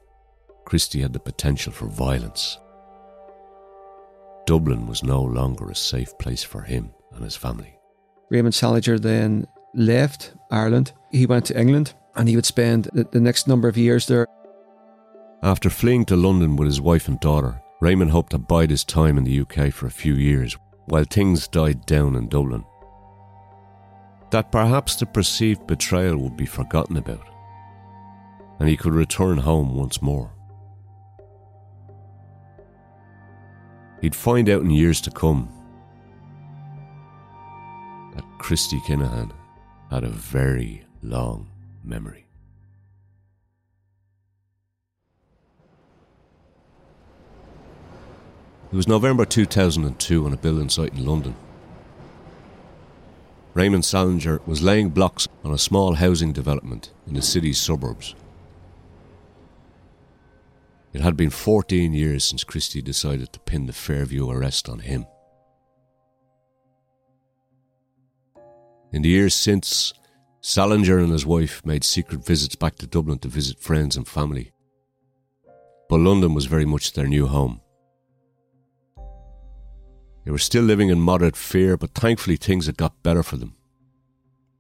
Christy 0.65 1.01
had 1.01 1.13
the 1.13 1.19
potential 1.19 1.71
for 1.71 1.85
violence. 1.85 2.57
Dublin 4.47 4.87
was 4.87 5.03
no 5.03 5.21
longer 5.21 5.69
a 5.69 5.75
safe 5.75 6.17
place 6.17 6.43
for 6.43 6.61
him 6.61 6.89
and 7.13 7.23
his 7.23 7.35
family. 7.35 7.77
Raymond 8.31 8.55
Salinger 8.55 8.97
then 8.97 9.45
left 9.75 10.33
Ireland. 10.49 10.91
He 11.11 11.27
went 11.27 11.45
to 11.45 11.59
England 11.59 11.93
and 12.15 12.27
he 12.27 12.35
would 12.35 12.47
spend 12.47 12.85
the 13.11 13.19
next 13.19 13.47
number 13.47 13.67
of 13.67 13.77
years 13.77 14.07
there. 14.07 14.25
After 15.41 15.69
fleeing 15.69 16.04
to 16.06 16.17
London 16.17 16.58
with 16.58 16.65
his 16.65 16.82
wife 16.82 17.08
and 17.08 17.17
daughter, 17.19 17.62
Raymond 17.80 18.12
hoped 18.12 18.32
to 18.32 18.38
bide 18.38 18.69
his 18.69 18.84
time 18.84 19.17
in 19.17 19.23
the 19.23 19.39
UK 19.39 19.71
for 19.71 19.88
a 19.88 19.91
few 19.91 20.15
years 20.15 20.58
while 20.86 21.06
things 21.06 21.47
died 21.47 21.86
down 21.86 22.15
in 22.15 22.28
Dublin. 22.28 22.65
That 24.32 24.52
perhaps 24.52 24.97
the 24.97 25.06
perceived 25.06 25.65
betrayal 25.65 26.17
would 26.17 26.36
be 26.36 26.45
forgotten 26.45 26.97
about, 26.97 27.25
and 28.60 28.67
he 28.67 28.75
could 28.75 28.93
return 28.93 29.38
home 29.38 29.75
once 29.75 30.02
more. 30.02 30.34
He'd 34.02 34.15
find 34.15 34.49
out 34.49 34.62
in 34.62 34.71
years 34.71 34.99
to 35.02 35.12
come 35.12 35.49
that 38.13 38.25
Christy 38.39 38.80
Kinahan 38.82 39.32
had 39.89 40.04
a 40.04 40.10
very 40.10 40.86
long 41.02 41.49
memory. 41.84 42.28
It 48.71 48.75
was 48.75 48.88
November 48.88 49.25
2002 49.25 50.25
on 50.27 50.34
a 50.34 50.38
building 50.38 50.69
site 50.69 50.93
in 50.93 51.03
London. 51.03 51.36
Raymond 53.55 53.84
Salinger 53.84 54.41
was 54.45 54.62
laying 54.62 54.89
blocks 54.89 55.27
on 55.43 55.51
a 55.51 55.58
small 55.58 55.95
housing 55.95 56.34
development 56.34 56.91
in 57.08 57.15
the 57.15 57.21
city's 57.23 57.60
suburbs. 57.60 58.13
It 60.93 61.01
had 61.01 61.17
been 61.17 61.32
14 61.32 61.93
years 61.93 62.23
since 62.23 62.43
Christy 62.43 62.79
decided 62.79 63.34
to 63.34 63.39
pin 63.39 63.65
the 63.65 63.73
Fairview 63.73 64.29
arrest 64.29 64.69
on 64.69 64.79
him. 64.79 65.08
In 68.93 69.01
the 69.01 69.10
years 69.10 69.34
since, 69.34 69.93
Salinger 70.41 70.99
and 70.99 71.12
his 71.12 71.25
wife 71.25 71.65
made 71.65 71.84
secret 71.84 72.23
visits 72.23 72.55
back 72.55 72.75
to 72.75 72.88
Dublin 72.88 73.17
to 73.19 73.27
visit 73.27 73.60
friends 73.60 73.97
and 73.97 74.08
family. 74.08 74.51
But 75.89 76.01
London 76.01 76.36
was 76.36 76.45
very 76.45 76.65
much 76.65 76.93
their 76.93 77.08
new 77.08 77.25
home. 77.25 77.62
They 80.29 80.31
were 80.31 80.37
still 80.37 80.63
living 80.63 80.89
in 80.89 81.01
moderate 81.01 81.35
fear, 81.35 81.75
but 81.75 81.95
thankfully 81.95 82.35
things 82.35 82.67
had 82.67 82.77
got 82.77 83.01
better 83.01 83.23
for 83.23 83.35
them. 83.35 83.55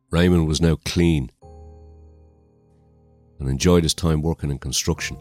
Raymond 0.09 0.47
was 0.47 0.59
now 0.59 0.77
clean 0.83 1.29
and 3.39 3.47
enjoyed 3.47 3.83
his 3.83 3.93
time 3.93 4.23
working 4.23 4.49
in 4.49 4.57
construction 4.57 5.17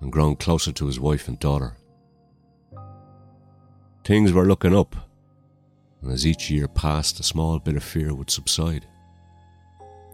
and 0.00 0.10
grown 0.10 0.34
closer 0.34 0.72
to 0.72 0.86
his 0.88 0.98
wife 0.98 1.28
and 1.28 1.38
daughter. 1.38 1.76
Things 4.04 4.32
were 4.32 4.46
looking 4.46 4.74
up, 4.74 4.96
and 6.02 6.10
as 6.10 6.26
each 6.26 6.50
year 6.50 6.66
passed, 6.66 7.20
a 7.20 7.22
small 7.22 7.60
bit 7.60 7.76
of 7.76 7.84
fear 7.84 8.12
would 8.12 8.30
subside. 8.30 8.88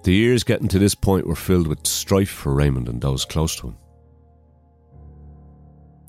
The 0.03 0.13
years 0.13 0.45
getting 0.45 0.69
to 0.69 0.79
this 0.79 0.95
point 0.95 1.27
were 1.27 1.35
filled 1.35 1.69
with 1.69 1.87
strife 1.87 2.29
for 2.29 2.53
Raymond 2.53 2.87
and 2.87 3.01
those 3.01 3.25
close 3.25 3.57
to 3.57 3.69
him. 3.69 3.79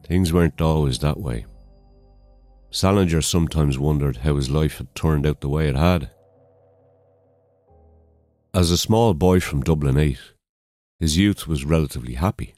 Things 0.05 0.33
weren't 0.33 0.59
always 0.59 0.99
that 0.99 1.21
way. 1.21 1.45
Salinger 2.71 3.21
sometimes 3.21 3.77
wondered 3.77 4.17
how 4.17 4.37
his 4.37 4.49
life 4.49 4.77
had 4.77 4.95
turned 4.95 5.27
out 5.27 5.41
the 5.41 5.49
way 5.49 5.67
it 5.67 5.75
had. 5.75 6.09
As 8.53 8.71
a 8.71 8.77
small 8.77 9.13
boy 9.13 9.41
from 9.41 9.61
Dublin 9.61 9.97
8, 9.97 10.17
his 10.99 11.17
youth 11.17 11.47
was 11.47 11.65
relatively 11.65 12.13
happy. 12.13 12.53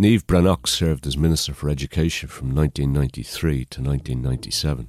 Niamh 0.00 0.24
Bhreathnach 0.24 0.66
served 0.66 1.06
as 1.06 1.16
Minister 1.16 1.54
for 1.54 1.68
Education 1.68 2.28
from 2.28 2.52
1993 2.54 3.66
to 3.66 3.80
1997. 3.80 4.88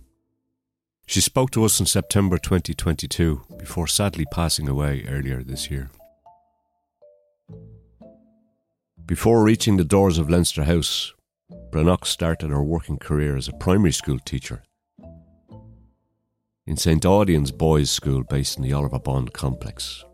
She 1.05 1.21
spoke 1.21 1.51
to 1.51 1.65
us 1.65 1.79
in 1.79 1.85
September 1.85 2.39
2022 2.39 3.43
before 3.59 3.85
sadly 3.85 4.25
passing 4.31 4.67
away 4.67 5.05
earlier 5.07 5.43
this 5.43 5.69
year. 5.69 5.91
Before 9.05 9.43
reaching 9.43 9.77
the 9.77 9.83
doors 9.83 10.17
of 10.17 10.29
Leinster 10.29 10.63
House, 10.63 11.13
Bhreathnach 11.73 12.05
started 12.05 12.51
her 12.51 12.63
working 12.63 12.97
career 12.97 13.35
as 13.35 13.47
a 13.47 13.53
primary 13.53 13.91
school 13.91 14.19
teacher 14.19 14.61
in 16.67 16.77
St 16.77 17.03
Audoen's 17.03 17.51
Boys' 17.51 17.89
School 17.89 18.23
based 18.23 18.57
in 18.57 18.63
the 18.63 18.73
Oliver 18.73 18.99
Bond 18.99 19.33
complex. 19.33 20.05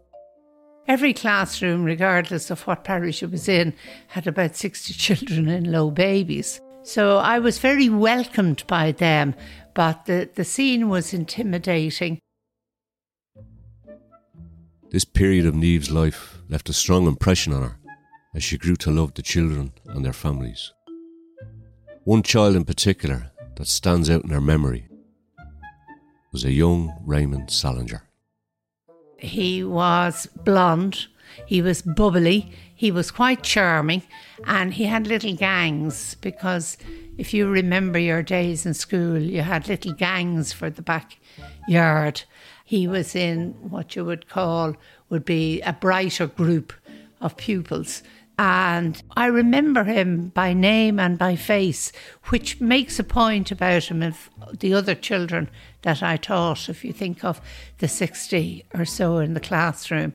Every 0.88 1.14
classroom, 1.14 1.84
regardless 1.84 2.50
of 2.50 2.62
what 2.62 2.86
parish 2.86 3.22
it 3.22 3.30
was 3.30 3.50
in, 3.50 3.74
had 4.08 4.26
about 4.26 4.56
60 4.56 4.94
children 5.06 5.50
and 5.50 5.70
low 5.70 5.92
babies. 5.92 6.62
So 6.84 7.18
I 7.18 7.40
was 7.40 7.60
very 7.60 7.90
welcomed 7.90 8.64
by 8.66 8.94
them, 8.94 9.36
but 9.74 10.06
the, 10.06 10.30
the 10.34 10.46
scene 10.46 10.88
was 10.88 11.14
intimidating. 11.14 12.20
This 14.92 15.04
period 15.04 15.46
of 15.46 15.56
Niamh's 15.56 15.92
life 15.92 16.40
left 16.48 16.70
a 16.70 16.74
strong 16.74 17.06
impression 17.06 17.52
on 17.52 17.64
her 17.64 17.80
as 18.34 18.46
she 18.46 18.58
grew 18.58 18.78
to 18.78 18.92
love 18.92 19.14
the 19.14 19.22
children 19.22 19.74
and 19.88 20.06
their 20.06 20.14
families. 20.14 20.72
One 22.10 22.24
child 22.24 22.56
in 22.56 22.66
particular 22.66 23.30
that 23.58 23.68
stands 23.68 24.10
out 24.10 24.24
in 24.24 24.32
her 24.32 24.42
memory 24.42 24.88
was 26.32 26.44
a 26.44 26.52
young 26.52 26.92
Raymond 27.06 27.52
Salinger. 27.52 28.02
He 29.20 29.64
was 29.64 30.28
blonde, 30.44 31.06
he 31.46 31.62
was 31.62 31.84
bubbly, 31.84 32.52
he 32.74 32.90
was 32.90 33.12
quite 33.12 33.44
charming, 33.44 34.02
and 34.48 34.74
he 34.74 34.86
had 34.86 35.06
little 35.06 35.36
gangs 35.36 36.16
because 36.16 36.80
if 37.20 37.32
you 37.32 37.48
remember 37.48 38.00
your 38.00 38.24
days 38.24 38.66
in 38.66 38.74
school, 38.74 39.20
you 39.20 39.44
had 39.44 39.68
little 39.68 39.94
gangs 39.94 40.52
for 40.52 40.72
the 40.72 40.82
backyard. 40.82 42.24
He 42.66 42.88
was 42.88 43.16
in 43.16 43.52
what 43.70 43.96
you 43.96 44.04
would 44.04 44.28
call 44.28 44.76
would 45.12 45.26
be 45.26 45.62
a 45.62 45.74
brighter 45.74 46.26
group 46.26 46.74
of 47.22 47.38
pupils. 47.38 48.02
And 48.40 49.04
I 49.18 49.26
remember 49.26 49.84
him 49.84 50.30
by 50.30 50.54
name 50.54 50.98
and 50.98 51.18
by 51.18 51.36
face, 51.36 51.92
which 52.30 52.62
makes 52.62 52.98
a 52.98 53.04
point 53.04 53.52
about 53.52 53.92
him 53.92 54.02
of 54.02 54.30
the 54.58 54.74
other 54.74 54.96
children 54.96 55.50
that 55.82 56.02
I 56.02 56.16
taught, 56.16 56.70
if 56.70 56.86
you 56.86 56.94
think 56.94 57.26
of 57.26 57.42
the 57.80 57.90
60 57.90 58.64
or 58.74 58.86
so 58.86 59.18
in 59.18 59.34
the 59.34 59.42
classroom. 59.42 60.14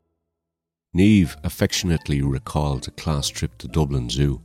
Niamh 0.96 1.36
affectionately 1.44 2.22
recalled 2.22 2.88
a 2.88 2.92
class 2.92 3.28
trip 3.28 3.58
to 3.58 3.68
Dublin 3.68 4.08
Zoo, 4.08 4.40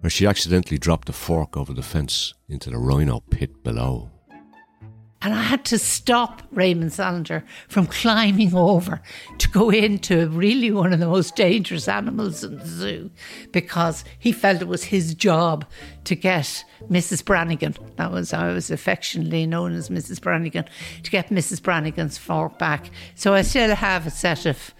where 0.00 0.10
she 0.10 0.26
accidentally 0.26 0.78
dropped 0.78 1.08
a 1.08 1.12
fork 1.12 1.56
over 1.56 1.72
the 1.72 1.84
fence 1.84 2.34
into 2.48 2.68
the 2.68 2.78
rhino 2.78 3.20
pit 3.30 3.62
below. 3.62 4.10
And 5.22 5.32
I 5.32 5.42
had 5.42 5.64
to 5.66 5.78
stop 5.78 6.42
Raymond 6.50 6.92
Salinger 6.92 7.44
from 7.68 7.86
climbing 7.86 8.54
over 8.54 9.00
to 9.38 9.48
go 9.48 9.70
into 9.70 10.28
really 10.28 10.72
one 10.72 10.92
of 10.92 10.98
the 10.98 11.06
most 11.06 11.36
dangerous 11.36 11.86
animals 11.86 12.42
in 12.42 12.58
the 12.58 12.66
zoo 12.66 13.10
because 13.52 14.04
he 14.18 14.32
felt 14.32 14.60
it 14.60 14.68
was 14.68 14.84
his 14.84 15.14
job 15.14 15.64
to 16.04 16.16
get 16.16 16.64
Mrs. 16.90 17.24
Brannigan. 17.24 17.76
That 17.96 18.10
was, 18.10 18.32
I 18.32 18.52
was 18.52 18.70
affectionately 18.70 19.46
known 19.46 19.74
as 19.74 19.88
Mrs. 19.90 20.20
Brannigan, 20.20 20.64
to 21.04 21.10
get 21.10 21.28
Mrs. 21.28 21.62
Brannigan's 21.62 22.18
fork 22.18 22.58
back. 22.58 22.90
So 23.14 23.32
I 23.32 23.42
still 23.42 23.74
have 23.76 24.06
a 24.06 24.10
set 24.10 24.44
of 24.44 24.74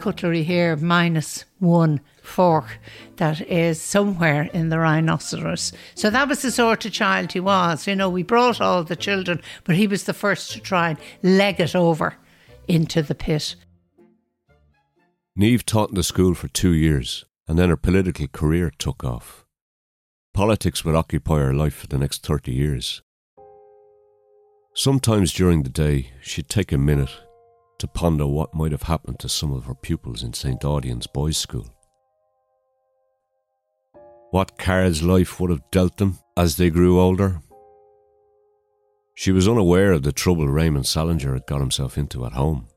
cutlery 0.00 0.42
here, 0.42 0.76
minus 0.76 1.44
one 1.58 2.00
fork 2.22 2.78
that 3.16 3.40
is 3.42 3.80
somewhere 3.80 4.48
in 4.52 4.68
the 4.68 4.78
rhinoceros. 4.78 5.72
So 5.94 6.10
that 6.10 6.28
was 6.28 6.42
the 6.42 6.50
sort 6.50 6.84
of 6.84 6.92
child 6.92 7.32
he 7.32 7.40
was. 7.40 7.86
You 7.86 7.96
know, 7.96 8.08
we 8.08 8.22
brought 8.22 8.60
all 8.60 8.82
the 8.82 8.96
children, 8.96 9.40
but 9.64 9.76
he 9.76 9.86
was 9.86 10.04
the 10.04 10.14
first 10.14 10.52
to 10.52 10.60
try 10.60 10.90
and 10.90 10.98
leg 11.22 11.60
it 11.60 11.76
over 11.76 12.16
into 12.66 13.02
the 13.02 13.14
pit. 13.14 13.56
Niamh 15.38 15.64
taught 15.64 15.90
in 15.90 15.94
the 15.94 16.02
school 16.02 16.34
for 16.34 16.48
two 16.48 16.72
years, 16.72 17.24
and 17.46 17.58
then 17.58 17.68
her 17.68 17.76
political 17.76 18.26
career 18.28 18.70
took 18.78 19.04
off. 19.04 19.44
Politics 20.34 20.84
would 20.84 20.94
occupy 20.94 21.38
her 21.38 21.54
life 21.54 21.74
for 21.74 21.86
the 21.86 21.98
next 21.98 22.24
30 22.24 22.52
years. 22.52 23.02
Sometimes 24.74 25.32
during 25.32 25.62
the 25.62 25.70
day, 25.70 26.12
she'd 26.22 26.48
take 26.48 26.72
a 26.72 26.78
minute 26.78 27.10
to 27.80 27.88
ponder 27.88 28.26
what 28.26 28.54
might 28.54 28.72
have 28.72 28.84
happened 28.84 29.18
to 29.18 29.28
some 29.28 29.52
of 29.52 29.64
her 29.64 29.74
pupils 29.74 30.22
in 30.22 30.32
St. 30.32 30.64
Audoen's 30.64 31.06
Boys' 31.06 31.36
School. 31.36 31.66
What 34.30 34.58
cards 34.58 35.02
life 35.02 35.40
would 35.40 35.50
have 35.50 35.70
dealt 35.72 35.96
them 35.96 36.18
as 36.36 36.56
they 36.56 36.70
grew 36.70 37.00
older. 37.00 37.40
She 39.14 39.32
was 39.32 39.48
unaware 39.48 39.92
of 39.92 40.02
the 40.02 40.12
trouble 40.12 40.46
Raymond 40.46 40.86
Salinger 40.86 41.32
had 41.32 41.46
got 41.46 41.60
himself 41.60 41.98
into 41.98 42.24
at 42.24 42.32
home. 42.32 42.68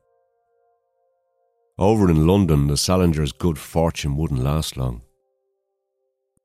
Over 1.78 2.10
in 2.10 2.26
London, 2.26 2.66
the 2.66 2.76
Salingers' 2.76 3.32
good 3.36 3.58
fortune 3.58 4.16
wouldn't 4.16 4.42
last 4.42 4.76
long. 4.76 5.02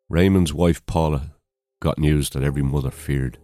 Raymond's 0.10 0.54
wife 0.54 0.86
Paula 0.86 1.36
got 1.82 2.00
news 2.00 2.30
that 2.32 2.44
every 2.44 2.64
mother 2.64 2.92
feared. 2.92 3.38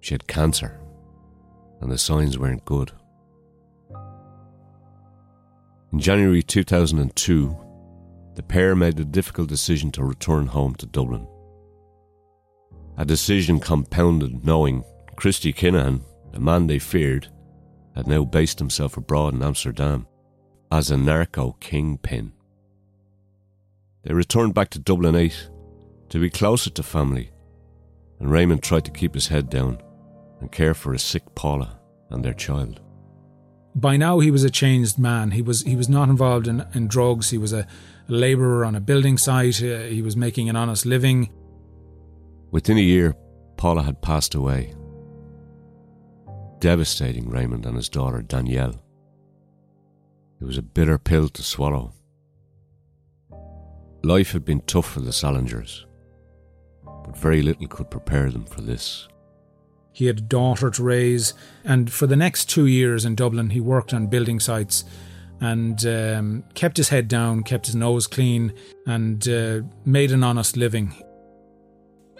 She 0.00 0.14
had 0.14 0.26
cancer, 0.26 0.80
and 1.84 1.92
the 1.92 1.98
signs 1.98 2.38
weren't 2.38 2.64
good. 2.64 2.90
In 5.92 6.00
January 6.00 6.42
2002, 6.42 7.56
the 8.34 8.42
pair 8.42 8.74
made 8.74 8.96
the 8.96 9.04
difficult 9.04 9.50
decision 9.50 9.92
to 9.92 10.02
return 10.02 10.46
home 10.46 10.74
to 10.76 10.86
Dublin. 10.86 11.28
A 12.96 13.04
decision 13.04 13.60
compounded 13.60 14.46
knowing 14.46 14.82
Christy 15.16 15.52
Kinahan, 15.52 16.00
the 16.32 16.40
man 16.40 16.66
they 16.66 16.78
feared, 16.78 17.28
had 17.94 18.08
now 18.08 18.24
based 18.24 18.58
himself 18.58 18.96
abroad 18.96 19.34
in 19.34 19.42
Amsterdam 19.42 20.06
as 20.72 20.90
a 20.90 20.96
narco 20.96 21.52
kingpin. 21.60 22.32
They 24.04 24.14
returned 24.14 24.54
back 24.54 24.70
to 24.70 24.78
Dublin 24.78 25.14
8 25.14 25.50
to 26.08 26.18
be 26.18 26.30
closer 26.30 26.70
to 26.70 26.82
family, 26.82 27.30
and 28.18 28.30
Raymond 28.30 28.62
tried 28.62 28.86
to 28.86 28.90
keep 28.90 29.14
his 29.14 29.28
head 29.28 29.50
down 29.50 29.82
and 30.40 30.50
care 30.52 30.74
for 30.74 30.92
his 30.92 31.02
sick 31.02 31.22
Paula 31.34 31.80
and 32.10 32.24
their 32.24 32.34
child. 32.34 32.80
By 33.74 33.96
now, 33.96 34.20
he 34.20 34.30
was 34.30 34.44
a 34.44 34.50
changed 34.50 34.98
man. 34.98 35.32
He 35.32 35.42
was 35.42 35.62
he 35.62 35.74
was 35.74 35.88
not 35.88 36.08
involved 36.08 36.46
in, 36.46 36.64
in 36.74 36.86
drugs. 36.86 37.30
He 37.30 37.38
was 37.38 37.52
a, 37.52 37.66
a 38.08 38.12
labourer 38.12 38.64
on 38.64 38.76
a 38.76 38.80
building 38.80 39.18
site. 39.18 39.60
Uh, 39.62 39.80
he 39.80 40.00
was 40.00 40.16
making 40.16 40.48
an 40.48 40.56
honest 40.56 40.86
living. 40.86 41.30
Within 42.52 42.78
a 42.78 42.82
year, 42.82 43.16
Paula 43.56 43.82
had 43.82 44.00
passed 44.00 44.36
away, 44.36 44.74
devastating 46.60 47.28
Raymond 47.28 47.66
and 47.66 47.76
his 47.76 47.88
daughter 47.88 48.22
Danielle. 48.22 48.80
It 50.40 50.44
was 50.44 50.58
a 50.58 50.62
bitter 50.62 50.98
pill 50.98 51.28
to 51.30 51.42
swallow. 51.42 51.94
Life 54.04 54.32
had 54.32 54.44
been 54.44 54.60
tough 54.60 54.86
for 54.86 55.00
the 55.00 55.12
Salingers, 55.12 55.86
but 56.84 57.16
very 57.16 57.42
little 57.42 57.66
could 57.66 57.90
prepare 57.90 58.30
them 58.30 58.44
for 58.44 58.60
this. 58.60 59.08
He 59.94 60.06
had 60.06 60.18
a 60.18 60.22
daughter 60.22 60.70
to 60.70 60.82
raise, 60.82 61.34
and 61.64 61.90
for 61.90 62.08
the 62.08 62.16
next 62.16 62.50
two 62.50 62.66
years 62.66 63.04
in 63.04 63.14
Dublin, 63.14 63.50
he 63.50 63.60
worked 63.60 63.94
on 63.94 64.08
building 64.08 64.40
sites 64.40 64.84
and 65.40 65.86
um, 65.86 66.44
kept 66.54 66.76
his 66.76 66.88
head 66.88 67.06
down, 67.06 67.44
kept 67.44 67.66
his 67.66 67.76
nose 67.76 68.08
clean, 68.08 68.52
and 68.86 69.28
uh, 69.28 69.60
made 69.84 70.10
an 70.10 70.24
honest 70.24 70.56
living. 70.56 70.94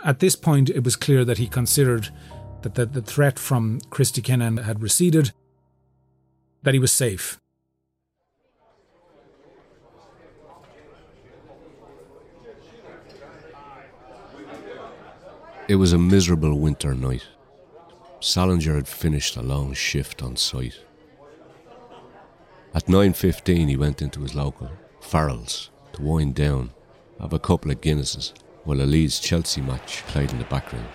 At 0.05 0.21
this 0.21 0.37
point, 0.37 0.71
it 0.71 0.85
was 0.85 0.95
clear 0.95 1.25
that 1.25 1.39
he 1.39 1.49
considered 1.49 2.11
that 2.63 2.77
the, 2.77 2.87
the 2.87 3.03
threat 3.03 3.41
from 3.41 3.81
Christy 3.91 4.23
Kinahan 4.23 4.63
had 4.63 4.81
receded, 4.81 5.33
that 6.63 6.75
he 6.75 6.81
was 6.81 6.93
safe. 6.93 7.41
It 15.67 15.77
was 15.77 15.93
a 15.93 15.99
miserable 15.99 16.61
winter 16.61 16.95
night. 16.95 17.27
Salinger 18.25 18.77
had 18.77 18.89
finished 18.89 19.37
a 19.37 19.43
long 19.43 19.75
shift 19.75 20.23
on 20.23 20.35
site. 20.37 20.81
At 22.73 22.87
9.15 22.87 23.69
he 23.69 23.77
went 23.77 24.01
into 24.01 24.23
his 24.23 24.35
local, 24.35 24.71
Farrell's, 25.03 25.69
to 25.93 26.01
wind 26.01 26.35
down, 26.35 26.71
have 27.21 27.35
a 27.35 27.39
couple 27.39 27.71
of 27.71 27.83
Guinnesses, 27.83 28.33
while 28.65 28.81
a 28.81 28.85
Leeds 28.85 29.21
Chelsea 29.21 29.61
match 29.61 30.03
played 30.07 30.33
in 30.33 30.39
the 30.39 30.45
background. 30.45 30.89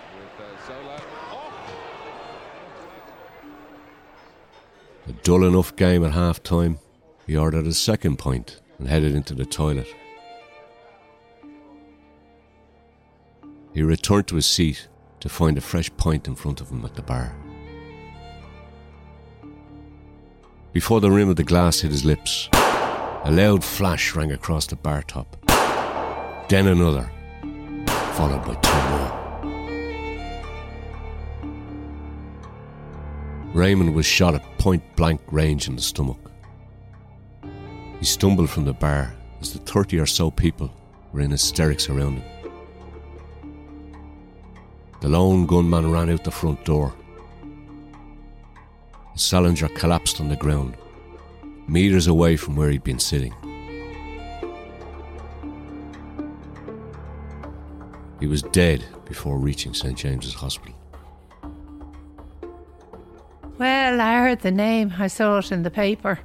A 5.07 5.11
dull 5.21 5.45
enough 5.45 5.75
game 5.75 6.03
at 6.03 6.13
half 6.13 6.41
time, 6.41 6.79
he 7.27 7.37
ordered 7.37 7.67
a 7.67 7.73
second 7.75 8.17
pint 8.17 8.59
and 8.79 8.87
headed 8.87 9.13
into 9.13 9.35
the 9.35 9.45
toilet. 9.45 9.87
He 13.71 13.83
returned 13.83 14.27
to 14.29 14.35
his 14.35 14.47
seat 14.47 14.87
to 15.19 15.29
find 15.29 15.57
a 15.57 15.61
fresh 15.61 15.89
pint 15.97 16.27
in 16.27 16.35
front 16.35 16.61
of 16.61 16.69
him 16.69 16.83
at 16.85 16.95
the 16.95 17.01
bar. 17.01 17.35
Before 20.71 21.01
the 21.01 21.11
rim 21.11 21.29
of 21.29 21.35
the 21.35 21.43
glass 21.43 21.81
hit 21.81 21.91
his 21.91 22.05
lips, 22.05 22.47
a 22.53 23.31
loud 23.31 23.63
flash 23.63 24.15
rang 24.15 24.31
across 24.31 24.67
the 24.67 24.75
bar 24.75 25.01
top. 25.01 25.35
Then 26.47 26.67
another, 26.67 27.11
followed 28.13 28.45
by 28.45 28.55
two 28.55 28.89
more. 28.89 29.19
Raymond 33.53 33.95
was 33.95 34.05
shot 34.05 34.35
at 34.35 34.57
point 34.59 34.83
blank 34.95 35.21
range 35.31 35.67
in 35.67 35.75
the 35.75 35.81
stomach. 35.81 36.31
He 37.99 38.05
stumbled 38.05 38.49
from 38.49 38.65
the 38.65 38.73
bar 38.73 39.13
as 39.41 39.53
the 39.53 39.59
30 39.59 39.99
or 39.99 40.05
so 40.05 40.31
people 40.31 40.71
were 41.11 41.21
in 41.21 41.31
hysterics 41.31 41.89
around 41.89 42.19
him. 42.19 42.38
The 45.01 45.07
lone 45.07 45.45
gunman 45.45 45.91
ran 45.91 46.09
out 46.09 46.23
the 46.23 46.31
front 46.31 46.63
door. 46.65 46.93
Salinger 49.15 49.69
collapsed 49.69 50.19
on 50.19 50.27
the 50.27 50.35
ground, 50.35 50.75
metres 51.67 52.07
away 52.07 52.35
from 52.35 52.55
where 52.55 52.69
he'd 52.69 52.83
been 52.83 52.99
sitting. 52.99 53.33
He 58.19 58.27
was 58.27 58.41
dead 58.41 58.83
before 59.05 59.37
reaching 59.37 59.73
St 59.73 59.97
James's 59.97 60.33
Hospital. 60.33 60.75
Well, 63.57 64.01
I 64.01 64.19
heard 64.19 64.39
the 64.39 64.51
name. 64.51 64.93
I 64.97 65.07
saw 65.07 65.37
it 65.37 65.51
in 65.51 65.63
the 65.63 65.71
paper, 65.71 66.19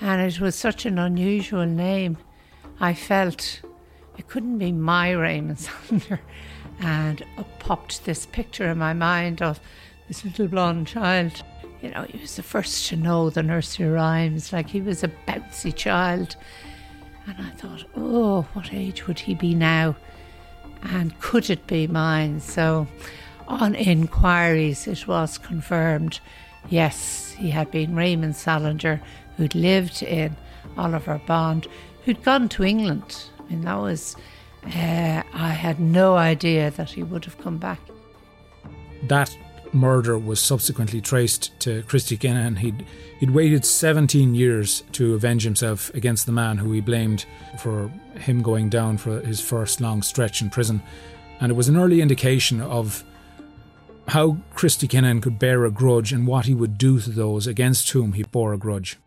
and 0.00 0.20
it 0.20 0.40
was 0.40 0.54
such 0.54 0.84
an 0.84 0.98
unusual 0.98 1.66
name. 1.66 2.18
I 2.80 2.94
felt 2.94 3.62
it 4.18 4.28
couldn't 4.28 4.58
be 4.58 4.72
my 4.72 5.10
Raymond 5.12 5.58
Salinger. 5.58 6.20
And 6.80 7.24
up 7.38 7.58
popped 7.58 8.04
this 8.04 8.26
picture 8.26 8.70
in 8.70 8.78
my 8.78 8.92
mind 8.92 9.42
of 9.42 9.60
this 10.08 10.24
little 10.24 10.48
blonde 10.48 10.86
child. 10.86 11.42
You 11.82 11.90
know, 11.90 12.02
he 12.04 12.18
was 12.18 12.36
the 12.36 12.42
first 12.42 12.88
to 12.88 12.96
know 12.96 13.30
the 13.30 13.42
nursery 13.42 13.88
rhymes, 13.88 14.52
like 14.52 14.68
he 14.68 14.80
was 14.80 15.04
a 15.04 15.08
bouncy 15.28 15.74
child. 15.74 16.36
And 17.26 17.36
I 17.38 17.50
thought, 17.50 17.84
oh, 17.96 18.42
what 18.54 18.72
age 18.72 19.06
would 19.06 19.20
he 19.20 19.34
be 19.34 19.54
now? 19.54 19.94
And 20.82 21.18
could 21.20 21.50
it 21.50 21.66
be 21.66 21.86
mine? 21.86 22.40
So, 22.40 22.86
on 23.46 23.74
inquiries, 23.74 24.86
it 24.86 25.06
was 25.06 25.36
confirmed 25.36 26.20
yes, 26.68 27.32
he 27.38 27.50
had 27.50 27.70
been 27.70 27.94
Raymond 27.94 28.36
Salinger, 28.36 29.00
who'd 29.36 29.54
lived 29.54 30.02
in 30.02 30.36
Oliver 30.76 31.20
Bond, 31.26 31.66
who'd 32.04 32.22
gone 32.22 32.48
to 32.50 32.64
England. 32.64 33.24
I 33.38 33.42
mean, 33.50 33.62
that 33.62 33.78
was 33.78 34.16
uh, 34.64 35.22
I 35.32 35.50
had 35.50 35.80
no 35.80 36.16
idea 36.16 36.70
that 36.72 36.90
he 36.90 37.02
would 37.02 37.24
have 37.24 37.38
come 37.38 37.58
back. 37.58 37.80
That 39.04 39.36
murder 39.72 40.18
was 40.18 40.40
subsequently 40.40 41.00
traced 41.00 41.58
to 41.60 41.82
Christy 41.82 42.16
Kinahan. 42.16 42.58
He'd, 42.58 42.84
he'd 43.18 43.30
waited 43.30 43.64
17 43.64 44.34
years 44.34 44.82
to 44.92 45.14
avenge 45.14 45.44
himself 45.44 45.92
against 45.94 46.26
the 46.26 46.32
man 46.32 46.58
who 46.58 46.72
he 46.72 46.80
blamed 46.80 47.24
for 47.58 47.88
him 48.16 48.42
going 48.42 48.68
down 48.68 48.98
for 48.98 49.20
his 49.20 49.40
first 49.40 49.80
long 49.80 50.02
stretch 50.02 50.42
in 50.42 50.50
prison. 50.50 50.82
And 51.40 51.50
it 51.50 51.54
was 51.54 51.68
an 51.68 51.76
early 51.76 52.00
indication 52.00 52.60
of 52.60 53.04
how 54.08 54.38
Christy 54.54 54.88
Kinahan 54.88 55.22
could 55.22 55.38
bear 55.38 55.64
a 55.64 55.70
grudge 55.70 56.12
and 56.12 56.26
what 56.26 56.46
he 56.46 56.54
would 56.54 56.76
do 56.76 57.00
to 57.00 57.10
those 57.10 57.46
against 57.46 57.90
whom 57.90 58.14
he 58.14 58.24
bore 58.24 58.52
a 58.52 58.58
grudge. 58.58 58.98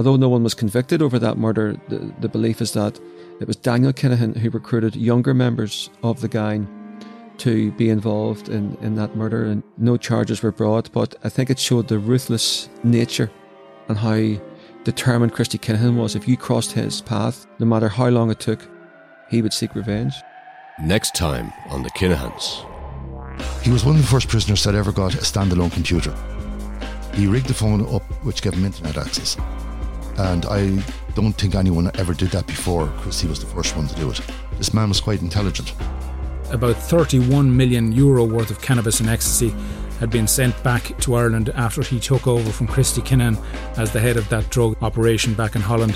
Although 0.00 0.16
no 0.16 0.30
one 0.30 0.42
was 0.42 0.54
convicted 0.54 1.02
over 1.02 1.18
that 1.18 1.36
murder, 1.36 1.76
the, 1.88 1.98
the 2.20 2.28
belief 2.28 2.62
is 2.62 2.72
that 2.72 2.98
it 3.38 3.46
was 3.46 3.54
Daniel 3.54 3.92
Kinahan 3.92 4.34
who 4.34 4.48
recruited 4.48 4.96
younger 4.96 5.34
members 5.34 5.90
of 6.02 6.22
the 6.22 6.28
gang 6.28 6.66
to 7.36 7.70
be 7.72 7.90
involved 7.90 8.48
in, 8.48 8.78
in 8.80 8.94
that 8.94 9.14
murder, 9.14 9.44
and 9.44 9.62
no 9.76 9.98
charges 9.98 10.42
were 10.42 10.52
brought. 10.52 10.90
But 10.90 11.16
I 11.22 11.28
think 11.28 11.50
it 11.50 11.58
showed 11.58 11.88
the 11.88 11.98
ruthless 11.98 12.70
nature 12.82 13.30
and 13.88 13.98
how 13.98 14.42
determined 14.84 15.34
Christy 15.34 15.58
Kinahan 15.58 15.96
was. 15.96 16.16
If 16.16 16.26
you 16.26 16.38
crossed 16.38 16.72
his 16.72 17.02
path, 17.02 17.46
no 17.58 17.66
matter 17.66 17.90
how 17.90 18.08
long 18.08 18.30
it 18.30 18.40
took, 18.40 18.66
he 19.28 19.42
would 19.42 19.52
seek 19.52 19.74
revenge. 19.74 20.14
Next 20.82 21.14
time 21.14 21.52
on 21.68 21.82
the 21.82 21.90
Kinahans. 21.90 22.64
He 23.60 23.70
was 23.70 23.84
one 23.84 23.96
of 23.96 24.00
the 24.00 24.08
first 24.08 24.28
prisoners 24.28 24.64
that 24.64 24.74
ever 24.74 24.92
got 24.92 25.12
a 25.12 25.18
standalone 25.18 25.70
computer. 25.72 26.14
He 27.12 27.26
rigged 27.26 27.48
the 27.48 27.54
phone 27.54 27.82
up, 27.94 28.02
which 28.24 28.40
gave 28.40 28.54
him 28.54 28.64
internet 28.64 28.96
access. 28.96 29.36
And 30.20 30.44
I 30.44 30.84
don't 31.14 31.32
think 31.32 31.54
anyone 31.54 31.90
ever 31.94 32.12
did 32.12 32.28
that 32.32 32.46
before 32.46 32.86
because 32.88 33.20
he 33.20 33.26
was 33.26 33.40
the 33.40 33.46
first 33.46 33.74
one 33.74 33.88
to 33.88 33.94
do 33.94 34.10
it. 34.10 34.20
This 34.58 34.74
man 34.74 34.90
was 34.90 35.00
quite 35.00 35.22
intelligent. 35.22 35.72
About 36.50 36.76
31 36.76 37.56
million 37.56 37.90
euro 37.90 38.24
worth 38.24 38.50
of 38.50 38.60
cannabis 38.60 39.00
and 39.00 39.08
ecstasy 39.08 39.54
had 39.98 40.10
been 40.10 40.28
sent 40.28 40.62
back 40.62 40.96
to 40.98 41.14
Ireland 41.14 41.48
after 41.54 41.82
he 41.82 41.98
took 41.98 42.26
over 42.26 42.50
from 42.50 42.66
Christy 42.66 43.00
Kinahan 43.00 43.42
as 43.78 43.92
the 43.92 44.00
head 44.00 44.18
of 44.18 44.28
that 44.28 44.50
drug 44.50 44.76
operation 44.82 45.32
back 45.32 45.56
in 45.56 45.62
Holland. 45.62 45.92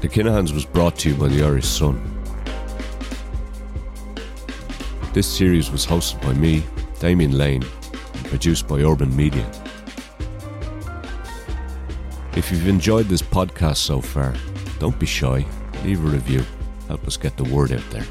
The 0.00 0.08
Kinahans 0.08 0.54
was 0.54 0.64
brought 0.64 0.96
to 1.00 1.10
you 1.10 1.16
by 1.16 1.28
the 1.28 1.44
Irish 1.44 1.66
Sun. 1.66 2.00
This 5.12 5.26
series 5.26 5.70
was 5.70 5.84
hosted 5.84 6.22
by 6.22 6.32
me, 6.32 6.62
Damien 6.98 7.36
Lane, 7.36 7.62
and 7.62 7.77
produced 8.28 8.68
by 8.68 8.82
Urban 8.82 9.14
Media. 9.16 9.50
If 12.36 12.52
you've 12.52 12.68
enjoyed 12.68 13.06
this 13.06 13.22
podcast 13.22 13.78
so 13.78 14.00
far, 14.00 14.34
don't 14.78 14.98
be 14.98 15.06
shy, 15.06 15.44
leave 15.84 16.04
a 16.04 16.08
review, 16.08 16.44
help 16.86 17.06
us 17.06 17.16
get 17.16 17.36
the 17.36 17.44
word 17.44 17.72
out 17.72 17.90
there. 17.90 18.06